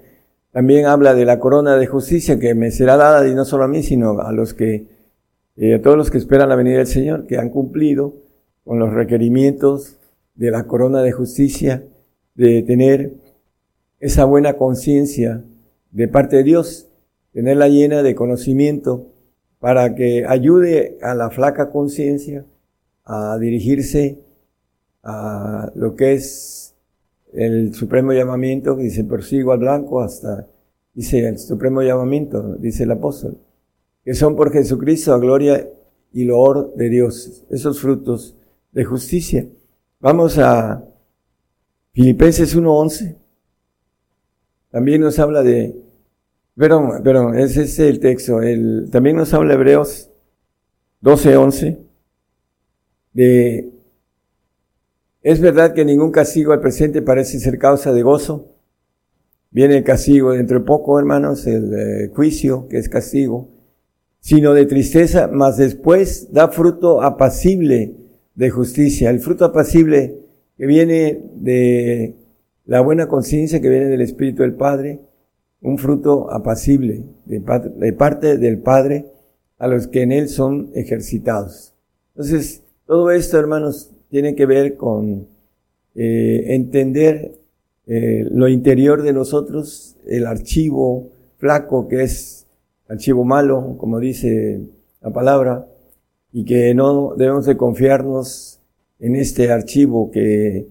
[0.56, 3.68] también habla de la corona de justicia que me será dada, y no solo a
[3.68, 4.88] mí, sino a los que,
[5.58, 8.14] eh, a todos los que esperan la venida del Señor, que han cumplido
[8.64, 9.98] con los requerimientos
[10.34, 11.84] de la corona de justicia,
[12.36, 13.16] de tener
[14.00, 15.44] esa buena conciencia
[15.92, 16.88] de parte de Dios,
[17.34, 19.08] tenerla llena de conocimiento
[19.60, 22.46] para que ayude a la flaca conciencia
[23.04, 24.20] a dirigirse
[25.04, 26.75] a lo que es
[27.36, 30.48] el supremo llamamiento que dice persigo al blanco hasta,
[30.94, 33.38] dice el supremo llamamiento, dice el apóstol,
[34.04, 35.70] que son por Jesucristo a gloria
[36.14, 38.36] y loor de Dios, esos frutos
[38.72, 39.48] de justicia.
[40.00, 40.84] Vamos a
[41.94, 43.16] Filipenses 1.11.
[44.70, 45.76] También nos habla de,
[46.56, 50.10] perdón, perdón, ese es el texto, el, también nos habla Hebreos
[51.02, 51.78] 12.11
[53.14, 53.75] de
[55.26, 58.54] es verdad que ningún castigo al presente parece ser causa de gozo.
[59.50, 63.50] Viene el castigo dentro de poco, hermanos, el eh, juicio, que es castigo,
[64.20, 67.96] sino de tristeza, mas después da fruto apacible
[68.36, 69.10] de justicia.
[69.10, 70.20] El fruto apacible
[70.60, 72.18] que viene de
[72.66, 75.00] la buena conciencia, que viene del Espíritu del Padre,
[75.60, 77.40] un fruto apacible de,
[77.78, 79.08] de parte del Padre
[79.58, 81.74] a los que en Él son ejercitados.
[82.14, 85.28] Entonces, todo esto, hermanos, tiene que ver con
[85.96, 87.40] eh, entender
[87.88, 92.48] eh, lo interior de nosotros, el archivo flaco que es
[92.88, 94.62] archivo malo, como dice
[95.02, 95.68] la palabra,
[96.32, 98.60] y que no debemos de confiarnos
[99.00, 100.68] en este archivo que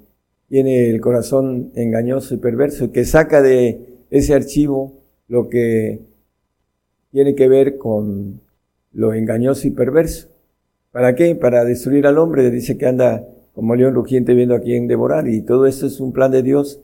[0.48, 3.80] tiene el corazón engañoso y perverso, que saca de
[4.10, 4.92] ese archivo
[5.28, 6.00] lo que
[7.10, 8.40] tiene que ver con
[8.92, 10.33] lo engañoso y perverso.
[10.94, 11.34] ¿Para qué?
[11.34, 12.52] Para destruir al hombre.
[12.52, 15.26] Dice que anda como león rugiente viendo a quién devorar.
[15.26, 16.80] Y todo esto es un plan de Dios,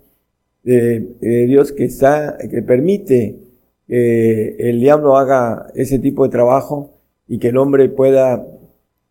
[0.64, 1.06] de,
[1.46, 3.36] Dios que está, que permite
[3.86, 6.90] que el diablo haga ese tipo de trabajo
[7.28, 8.44] y que el hombre pueda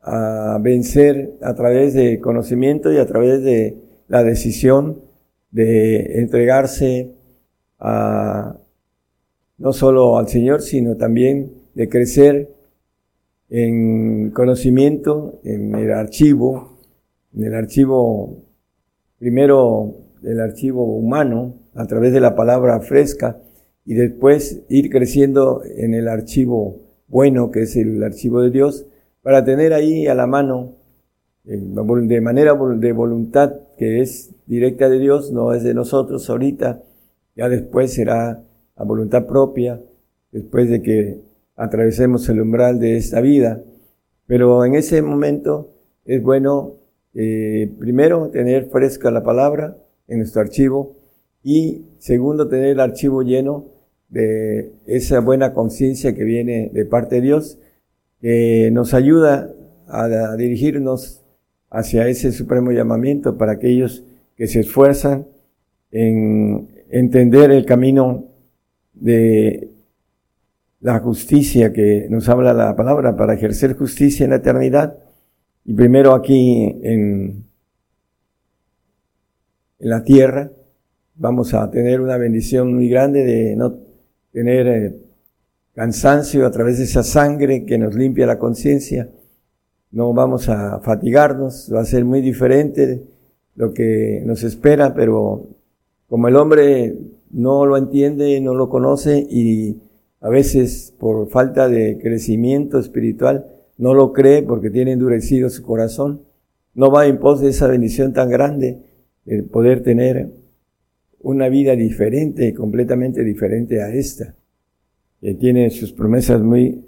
[0.01, 3.77] ah, vencer a través de conocimiento y a través de
[4.09, 4.99] la decisión
[5.51, 7.13] de entregarse
[7.79, 8.57] a,
[9.57, 12.58] no solo al Señor, sino también de crecer
[13.49, 16.77] en conocimiento, en el archivo,
[17.33, 18.43] en el archivo,
[19.17, 23.41] primero el archivo humano, a través de la palabra fresca,
[23.85, 28.85] y después ir creciendo en el archivo bueno, que es el archivo de Dios,
[29.21, 30.75] para tener ahí a la mano,
[31.43, 36.83] de manera de voluntad que es directa de Dios, no es de nosotros ahorita,
[37.35, 38.43] ya después será
[38.75, 39.81] a voluntad propia,
[40.31, 41.28] después de que
[41.59, 43.61] atravesemos el umbral de esta vida.
[44.25, 45.71] Pero en ese momento
[46.05, 46.75] es bueno
[47.13, 49.77] eh, primero, tener fresca la palabra
[50.07, 50.95] en nuestro archivo
[51.43, 53.65] y segundo, tener el archivo lleno
[54.07, 57.59] de esa buena conciencia que viene de parte de Dios,
[58.21, 59.51] que nos ayuda
[59.87, 61.23] a, dirigirnos
[61.69, 64.05] hacia ese supremo llamamiento para aquellos
[64.37, 65.27] que se esfuerzan
[65.91, 68.25] en entender el camino
[68.93, 69.69] de
[70.81, 74.97] la justicia que nos habla la palabra para ejercer justicia en la eternidad
[75.65, 77.45] y primero aquí en,
[79.79, 80.51] en la tierra
[81.15, 83.75] vamos a tener una bendición muy grande de no
[84.31, 84.95] tener eh,
[85.73, 89.09] cansancio a través de esa sangre que nos limpia la conciencia.
[89.91, 93.03] No vamos a fatigarnos, va a ser muy diferente
[93.55, 95.47] lo que nos espera, pero
[96.07, 96.95] como el hombre
[97.31, 99.77] no lo entiende, no lo conoce y
[100.21, 103.47] a veces por falta de crecimiento espiritual,
[103.77, 106.23] no lo cree porque tiene endurecido su corazón,
[106.73, 108.81] no va en pos de esa bendición tan grande,
[109.25, 110.31] el poder tener
[111.21, 114.35] una vida diferente, completamente diferente a esta,
[115.21, 116.83] que tiene sus promesas muy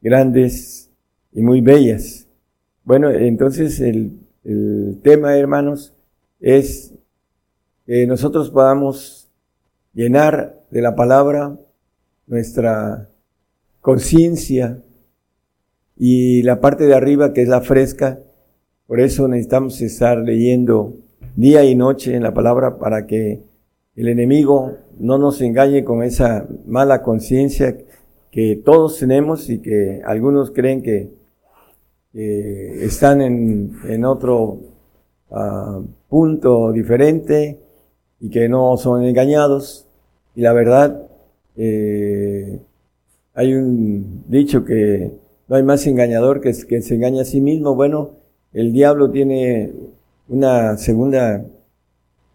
[0.00, 0.90] grandes
[1.32, 2.28] y muy bellas.
[2.84, 5.94] Bueno, entonces el, el tema, hermanos,
[6.40, 6.94] es
[7.86, 9.30] que nosotros podamos
[9.94, 11.58] llenar de la palabra
[12.26, 13.08] nuestra
[13.80, 14.82] conciencia,
[15.96, 18.18] y la parte de arriba que es la fresca,
[18.86, 20.94] por eso necesitamos estar leyendo
[21.36, 23.42] día y noche en la palabra para que
[23.94, 27.76] el enemigo no nos engañe con esa mala conciencia
[28.30, 31.10] que todos tenemos y que algunos creen que
[32.14, 34.58] están en, en otro
[35.30, 37.58] ah, punto diferente
[38.20, 39.86] y que no son engañados.
[40.34, 41.06] Y la verdad,
[41.56, 42.58] eh,
[43.34, 45.10] hay un dicho que
[45.48, 47.74] no hay más engañador que, que se engaña a sí mismo.
[47.74, 48.10] Bueno,
[48.52, 49.72] el diablo tiene
[50.28, 51.44] una segunda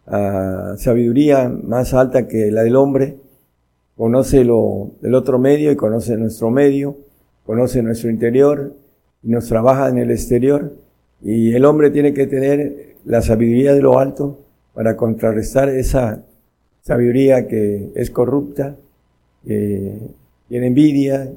[0.08, 3.18] ah, sabiduría más alta que la del hombre.
[3.96, 6.98] Conoce lo del otro medio y conoce nuestro medio,
[7.46, 8.76] conoce nuestro interior
[9.24, 10.74] y nos trabaja en el exterior.
[11.22, 14.40] Y el hombre tiene que tener la sabiduría de lo alto
[14.74, 16.24] para contrarrestar esa
[16.82, 18.76] sabiduría que es corrupta,
[19.48, 19.98] que
[20.50, 21.32] tiene envidia,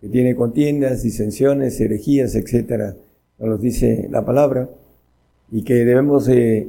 [0.00, 2.94] que tiene contiendas, disensiones, herejías, etcétera,
[3.38, 4.68] nos dice la palabra,
[5.50, 6.68] y que debemos eh,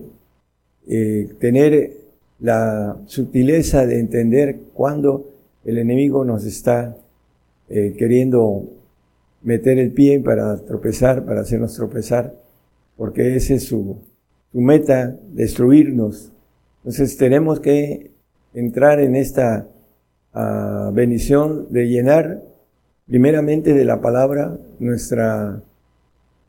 [1.40, 1.92] tener
[2.40, 5.30] la sutileza de entender cuando
[5.66, 6.96] el enemigo nos está
[7.68, 8.70] eh, queriendo
[9.42, 12.34] meter el pie para tropezar, para hacernos tropezar,
[12.96, 13.98] porque ese es su,
[14.52, 16.32] su meta, destruirnos.
[16.78, 18.12] Entonces tenemos que
[18.54, 19.68] entrar en esta
[20.40, 22.42] uh, bendición de llenar
[23.08, 25.62] primeramente de la palabra nuestra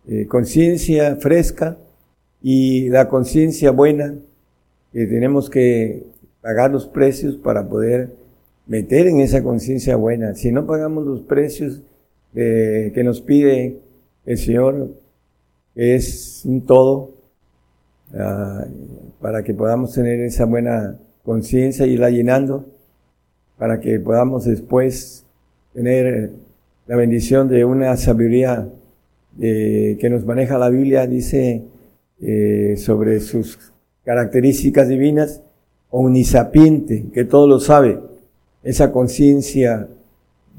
[0.06, 1.78] eh, conciencia fresca
[2.42, 4.14] y la conciencia buena,
[4.92, 6.04] que tenemos que
[6.42, 8.10] pagar los precios para poder
[8.66, 10.34] meter en esa conciencia buena.
[10.34, 11.82] Si no pagamos los precios
[12.34, 13.78] eh, que nos pide
[14.26, 14.90] el Señor,
[15.74, 17.14] es un todo,
[18.12, 18.66] uh,
[19.20, 22.66] para que podamos tener esa buena conciencia y irla llenando,
[23.60, 25.26] para que podamos después
[25.74, 26.30] tener
[26.86, 28.66] la bendición de una sabiduría
[29.38, 31.64] eh, que nos maneja la Biblia, dice
[32.22, 33.58] eh, sobre sus
[34.02, 35.42] características divinas,
[35.90, 38.00] omnisapiente, que todo lo sabe,
[38.62, 39.88] esa conciencia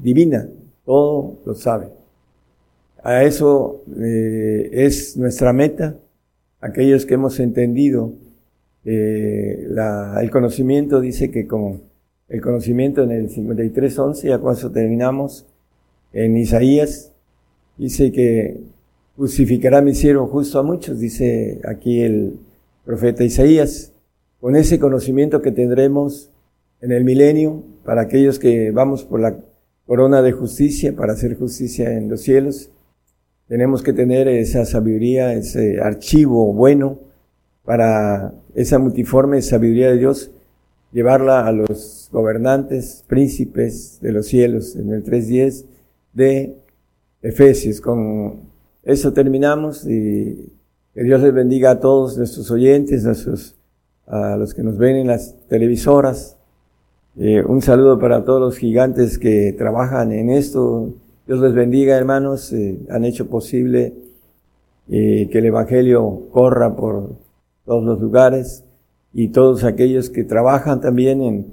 [0.00, 0.46] divina,
[0.84, 1.88] todo lo sabe.
[3.02, 5.96] A eso eh, es nuestra meta,
[6.60, 8.12] aquellos que hemos entendido
[8.84, 9.66] eh,
[10.20, 11.90] el conocimiento, dice que con
[12.32, 15.44] el conocimiento en el 53.11, ya cuando terminamos,
[16.14, 17.12] en Isaías,
[17.76, 18.58] dice que
[19.18, 22.38] justificará mi siervo justo a muchos, dice aquí el
[22.86, 23.92] profeta Isaías,
[24.40, 26.30] con ese conocimiento que tendremos
[26.80, 29.36] en el milenio, para aquellos que vamos por la
[29.86, 32.70] corona de justicia, para hacer justicia en los cielos,
[33.46, 36.98] tenemos que tener esa sabiduría, ese archivo bueno
[37.62, 40.30] para esa multiforme sabiduría de Dios,
[40.92, 45.64] llevarla a los gobernantes, príncipes de los cielos, en el 3.10
[46.12, 46.56] de
[47.22, 47.80] Efesios.
[47.80, 48.40] Con
[48.82, 50.52] eso terminamos y
[50.94, 53.06] que Dios les bendiga a todos nuestros oyentes,
[54.06, 56.36] a los que nos ven en las televisoras.
[57.16, 60.94] Eh, un saludo para todos los gigantes que trabajan en esto,
[61.26, 62.52] Dios les bendiga, hermanos.
[62.52, 63.94] Eh, han hecho posible
[64.90, 67.10] eh, que el Evangelio corra por
[67.64, 68.64] todos los lugares
[69.14, 71.46] y todos aquellos que trabajan también en,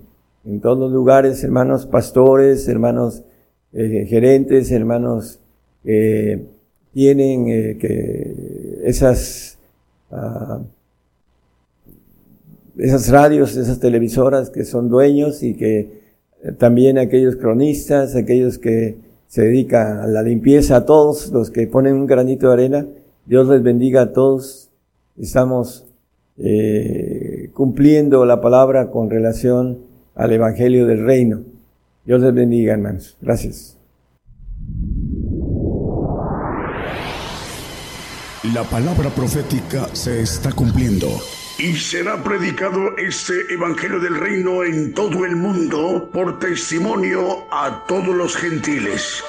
[0.46, 3.24] en todos los lugares, hermanos pastores, hermanos
[3.74, 5.40] eh, gerentes, hermanos
[5.84, 6.46] que
[6.94, 7.46] tienen
[7.78, 9.58] que esas,
[10.12, 10.64] uh,
[12.78, 16.00] esas radios, esas televisoras que son dueños y que
[16.58, 21.96] también aquellos cronistas, aquellos que se dedica a la limpieza, a todos los que ponen
[21.96, 22.88] un granito de arena.
[23.26, 24.70] Dios les bendiga a todos.
[25.20, 25.86] Estamos
[26.38, 29.80] eh, cumpliendo la palabra con relación
[30.16, 31.42] al Evangelio del Reino.
[32.06, 33.18] Dios les bendiga, hermanos.
[33.22, 33.78] Gracias.
[38.54, 41.08] La palabra profética se está cumpliendo.
[41.58, 48.16] Y será predicado este Evangelio del Reino en todo el mundo por testimonio a todos
[48.16, 49.22] los gentiles.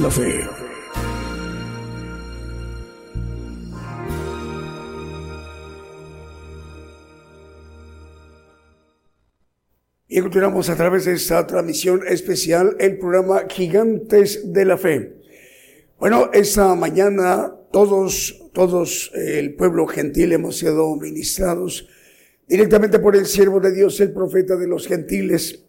[0.00, 0.46] la fe.
[10.08, 15.16] Y continuamos a través de esta transmisión especial el programa Gigantes de la Fe.
[15.98, 21.88] Bueno, esta mañana todos, todos eh, el pueblo gentil hemos sido ministrados
[22.46, 25.63] directamente por el siervo de Dios, el profeta de los gentiles,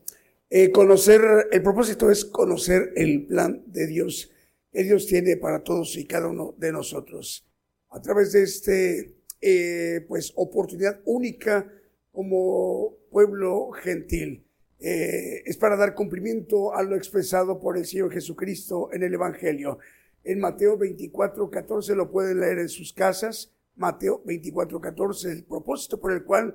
[0.50, 4.32] eh, conocer, el propósito es conocer el plan de Dios
[4.72, 7.48] que Dios tiene para todos y cada uno de nosotros.
[7.90, 11.72] A través de este, eh, pues, oportunidad única
[12.12, 14.46] como pueblo gentil.
[14.80, 19.80] Eh, es para dar cumplimiento a lo expresado por el Señor Jesucristo en el Evangelio.
[20.26, 23.54] En Mateo 24, 14 lo pueden leer en sus casas.
[23.76, 26.54] Mateo 24, 14, el propósito por el cual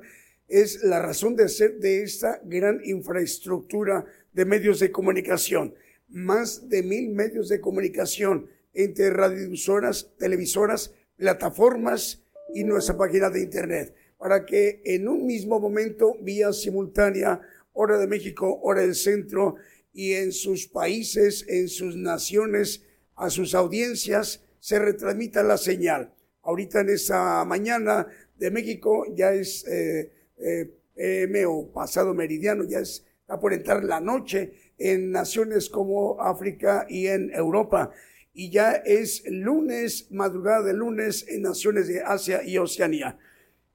[0.51, 5.75] es la razón de ser de esta gran infraestructura de medios de comunicación.
[6.09, 13.95] Más de mil medios de comunicación entre radiodifusoras, televisoras, plataformas y nuestra página de internet,
[14.19, 17.41] para que en un mismo momento, vía simultánea,
[17.73, 19.55] hora de México, hora del centro,
[19.93, 22.83] y en sus países, en sus naciones,
[23.15, 26.13] a sus audiencias, se retransmita la señal.
[26.43, 30.11] Ahorita en esta mañana de México ya es eh,
[30.43, 37.07] eh, o pasado meridiano, ya está por entrar la noche en naciones como África y
[37.07, 37.91] en Europa.
[38.33, 43.19] Y ya es lunes, madrugada de lunes en naciones de Asia y Oceanía.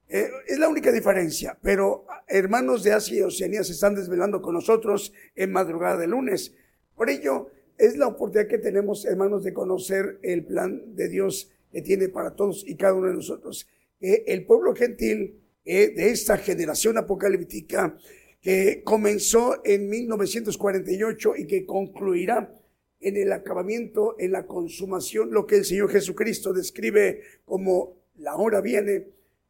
[0.07, 4.53] Eh, es la única diferencia, pero hermanos de Asia y Oceanía se están desvelando con
[4.53, 6.53] nosotros en madrugada de lunes.
[6.95, 11.81] Por ello, es la oportunidad que tenemos, hermanos, de conocer el plan de Dios que
[11.81, 13.67] tiene para todos y cada uno de nosotros.
[13.99, 17.97] Que el pueblo gentil eh, de esta generación apocalíptica
[18.41, 22.53] que comenzó en 1948 y que concluirá
[22.99, 28.61] en el acabamiento, en la consumación, lo que el Señor Jesucristo describe como la hora
[28.61, 29.07] viene,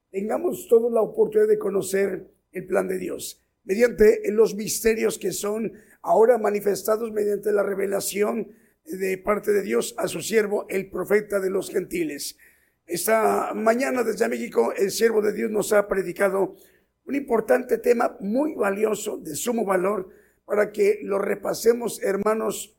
[0.10, 5.74] tengamos toda la oportunidad de conocer el plan de Dios mediante los misterios que son
[6.02, 8.52] ahora manifestados mediante la revelación
[8.86, 12.38] de parte de Dios a su siervo, el profeta de los gentiles.
[12.86, 16.56] Esta mañana desde México, el siervo de Dios nos ha predicado
[17.06, 20.10] un importante tema muy valioso, de sumo valor,
[20.46, 22.78] para que lo repasemos, hermanos,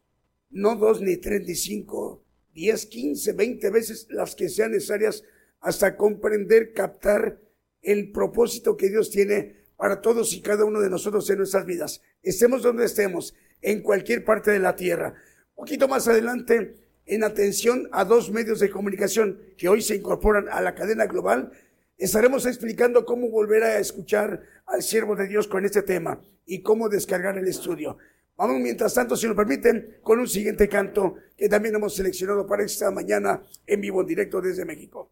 [0.50, 2.24] no dos ni tres ni cinco,
[2.54, 5.24] diez, quince, veinte veces las que sean necesarias
[5.60, 7.40] hasta comprender, captar
[7.82, 12.00] el propósito que Dios tiene para todos y cada uno de nosotros en nuestras vidas.
[12.22, 15.14] Estemos donde estemos, en cualquier parte de la tierra.
[15.56, 16.76] Un poquito más adelante,
[17.06, 21.52] en atención a dos medios de comunicación que hoy se incorporan a la cadena global,
[21.96, 26.88] estaremos explicando cómo volver a escuchar al siervo de Dios con este tema y cómo
[26.88, 27.96] descargar el estudio.
[28.36, 32.64] Vamos, mientras tanto, si lo permiten, con un siguiente canto que también hemos seleccionado para
[32.64, 35.10] esta mañana en vivo, en directo desde México.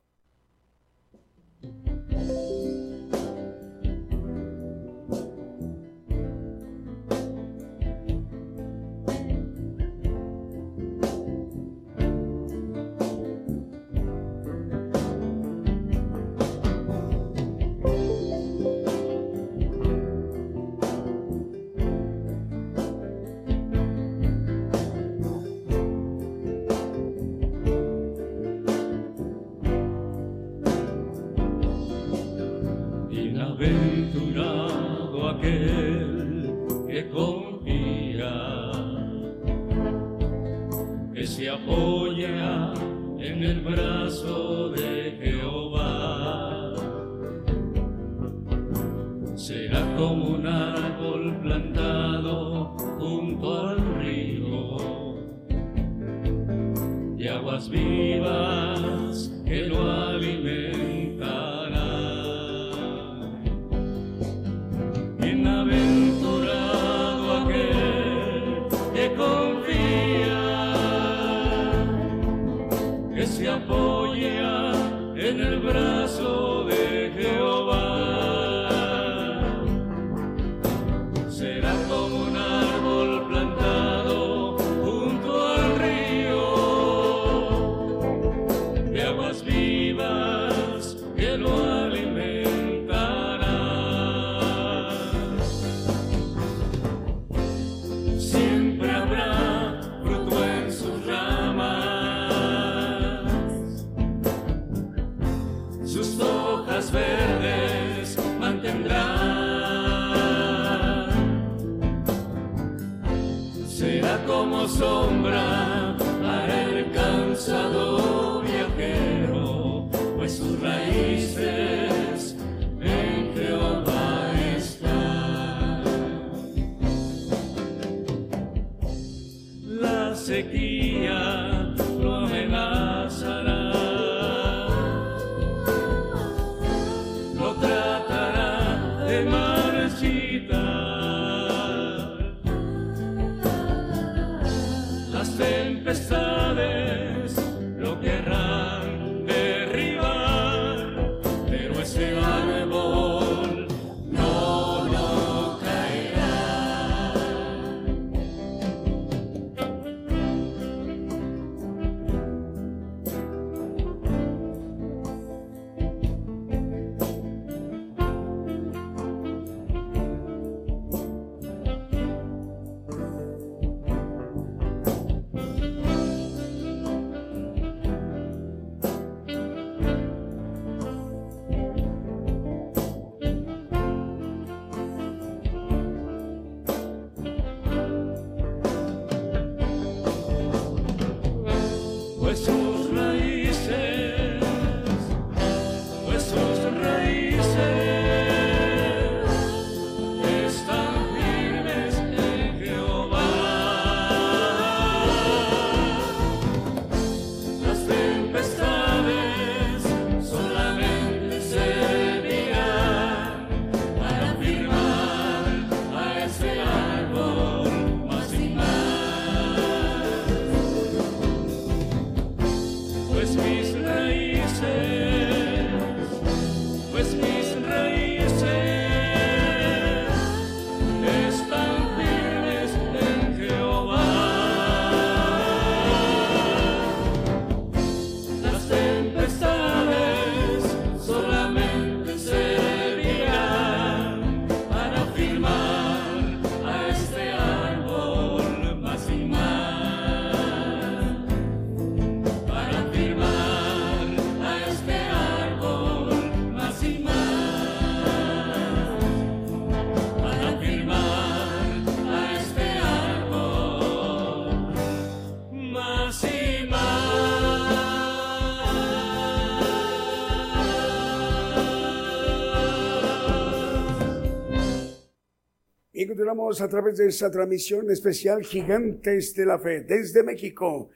[276.24, 280.88] Continuamos a través de esta transmisión especial Gigantes de la Fe desde México.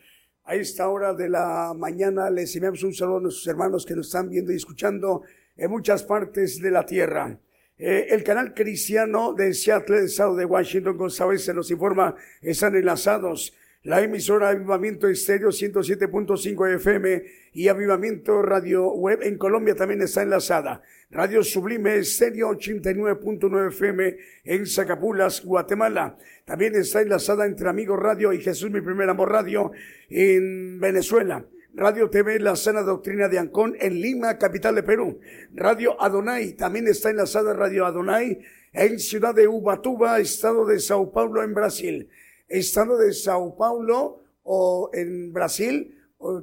[0.45, 4.07] A esta hora de la mañana les enviamos un saludo a nuestros hermanos que nos
[4.07, 5.25] están viendo y escuchando
[5.55, 7.39] en muchas partes de la tierra.
[7.77, 13.53] Eh, el canal cristiano de Seattle, estado de Washington, González, se nos informa, están enlazados
[13.85, 17.23] la emisora Avivamiento Estéreo 107.5 FM
[17.53, 20.83] y Avivamiento Radio Web en Colombia también está enlazada.
[21.11, 26.17] Radio Sublime Estéreo 89.9 FM en Zacapulas, Guatemala.
[26.45, 29.71] También está enlazada entre Amigos Radio y Jesús Mi Primer Amor Radio
[30.11, 31.47] en Venezuela.
[31.73, 35.21] Radio TV La Sana Doctrina de Ancón en Lima, capital de Perú.
[35.55, 38.41] Radio Adonai, también está enlazada Radio Adonai
[38.73, 42.09] en Ciudad de Ubatuba, estado de Sao Paulo en Brasil
[42.49, 45.95] estado de Sao Paulo o en Brasil,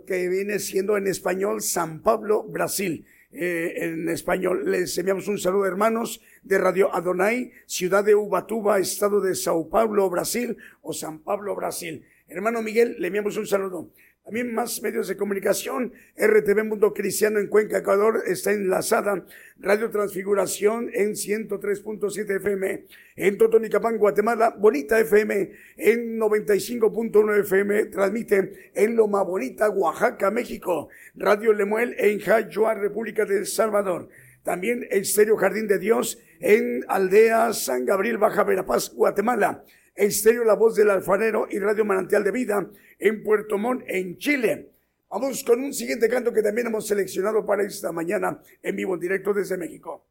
[0.05, 3.05] que viene siendo en español San Pablo, Brasil.
[3.37, 4.63] Eh, en español.
[4.71, 10.09] Les enviamos un saludo, hermanos, de Radio Adonai, ciudad de Ubatuba, estado de Sao Paulo,
[10.09, 12.05] Brasil, o San Pablo, Brasil.
[12.29, 13.91] Hermano Miguel, le enviamos un saludo.
[14.25, 15.93] También más medios de comunicación.
[16.17, 19.23] RTV Mundo Cristiano en Cuenca, Ecuador está enlazada.
[19.59, 22.85] Radio Transfiguración en 103.7 FM.
[23.17, 24.55] En Totonicapán, Guatemala.
[24.57, 27.85] Bonita FM en 95.1 FM.
[27.85, 30.89] Transmite en Loma Bonita, Oaxaca, México.
[31.13, 34.09] Radio Lemuel en Jayua, República de El Salvador.
[34.41, 39.63] También Estéreo Jardín de Dios en Aldea San Gabriel, Baja Verapaz, Guatemala.
[39.95, 42.69] Estéreo La Voz del Alfarero y Radio Manantial de Vida
[42.99, 44.71] en Puerto Montt, en Chile.
[45.09, 48.99] Vamos con un siguiente canto que también hemos seleccionado para esta mañana en vivo en
[48.99, 50.05] directo desde México.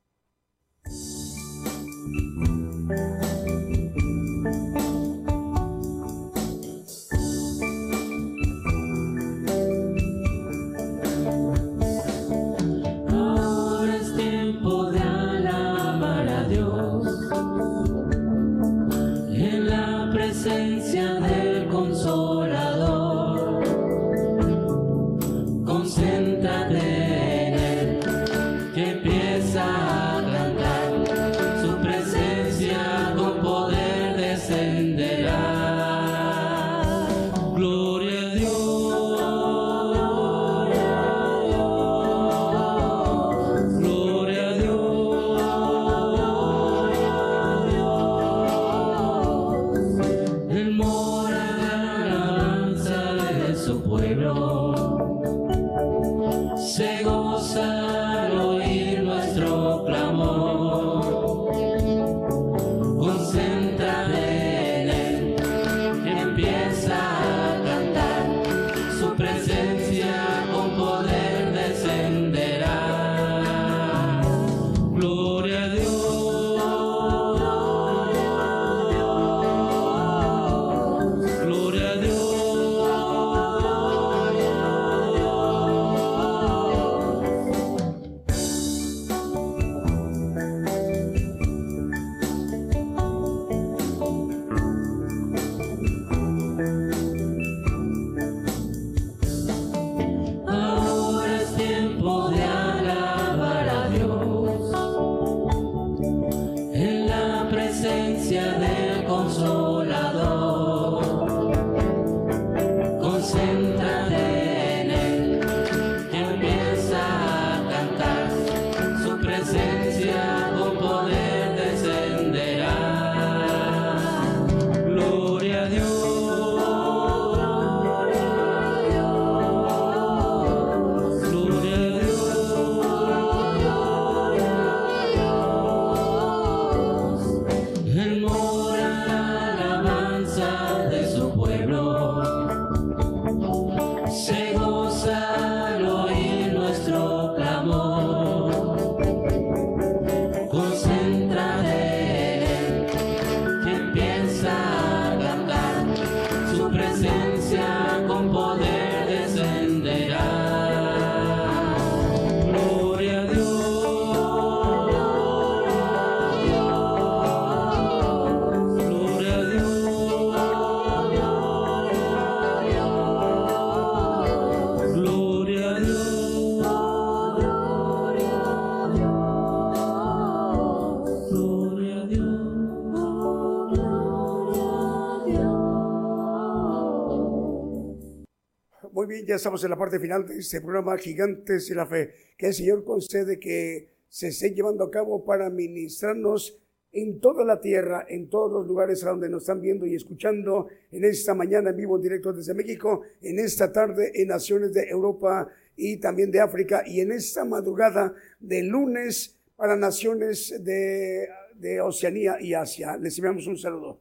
[189.27, 192.15] Ya estamos en la parte final de este programa Gigantes de la Fe.
[192.37, 196.59] Que el Señor concede que se esté llevando a cabo para ministrarnos
[196.93, 200.69] en toda la tierra, en todos los lugares a donde nos están viendo y escuchando
[200.93, 204.89] en esta mañana en vivo en directo desde México, en esta tarde en naciones de
[204.89, 211.81] Europa y también de África y en esta madrugada de lunes para naciones de, de
[211.81, 212.97] Oceanía y Asia.
[212.97, 214.01] Les enviamos un saludo.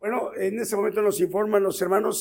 [0.00, 2.20] Bueno, en este momento nos informan los hermanos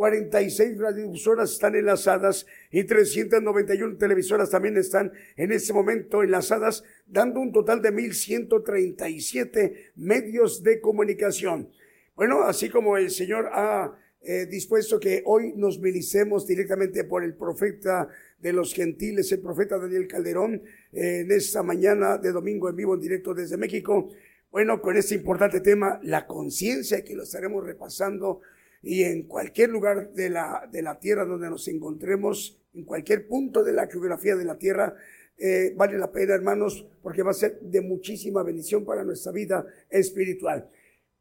[0.00, 7.52] 746 radiodifusoras están enlazadas y 391 televisoras también están en este momento enlazadas, dando un
[7.52, 11.68] total de 1137 medios de comunicación.
[12.16, 17.34] Bueno, así como el Señor ha eh, dispuesto que hoy nos milicemos directamente por el
[17.34, 18.08] profeta
[18.38, 20.62] de los gentiles, el profeta Daniel Calderón,
[20.92, 24.08] eh, en esta mañana de domingo en vivo en directo desde México.
[24.50, 28.40] Bueno, con este importante tema, la conciencia que lo estaremos repasando
[28.82, 33.62] y en cualquier lugar de la, de la tierra donde nos encontremos, en cualquier punto
[33.62, 34.94] de la geografía de la tierra,
[35.36, 39.66] eh, vale la pena, hermanos, porque va a ser de muchísima bendición para nuestra vida
[39.88, 40.68] espiritual.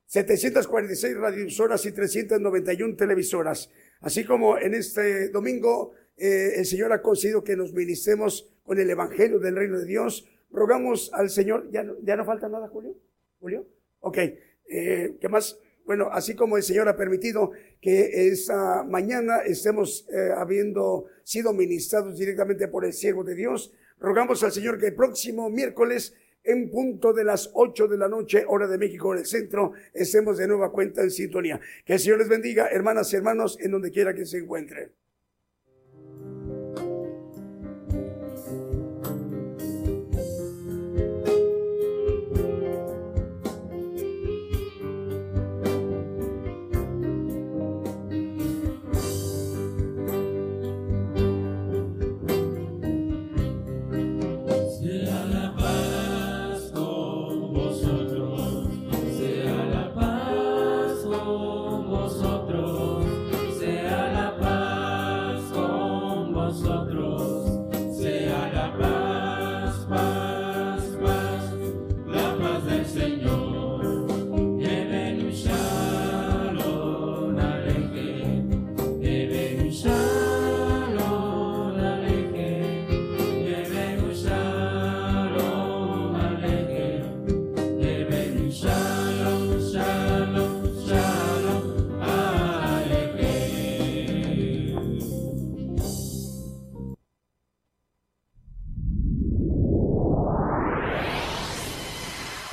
[0.05, 3.69] 746 radiovisoras y 391 televisoras.
[4.01, 8.89] Así como en este domingo eh, el Señor ha conseguido que nos ministremos con el
[8.89, 12.95] Evangelio del Reino de Dios, rogamos al Señor, ¿ya no, ya no falta nada, Julio?
[13.39, 13.67] ¿Julio?
[14.01, 15.59] Ok, eh, ¿qué más?
[15.89, 17.49] Bueno, así como el Señor ha permitido
[17.81, 24.43] que esta mañana estemos eh, habiendo sido ministrados directamente por el siervo de Dios, rogamos
[24.43, 26.13] al Señor que el próximo miércoles
[26.43, 30.37] en punto de las 8 de la noche, hora de México en el centro, estemos
[30.37, 31.59] de nueva cuenta en sintonía.
[31.83, 34.91] Que el Señor les bendiga, hermanas y hermanos, en donde quiera que se encuentren.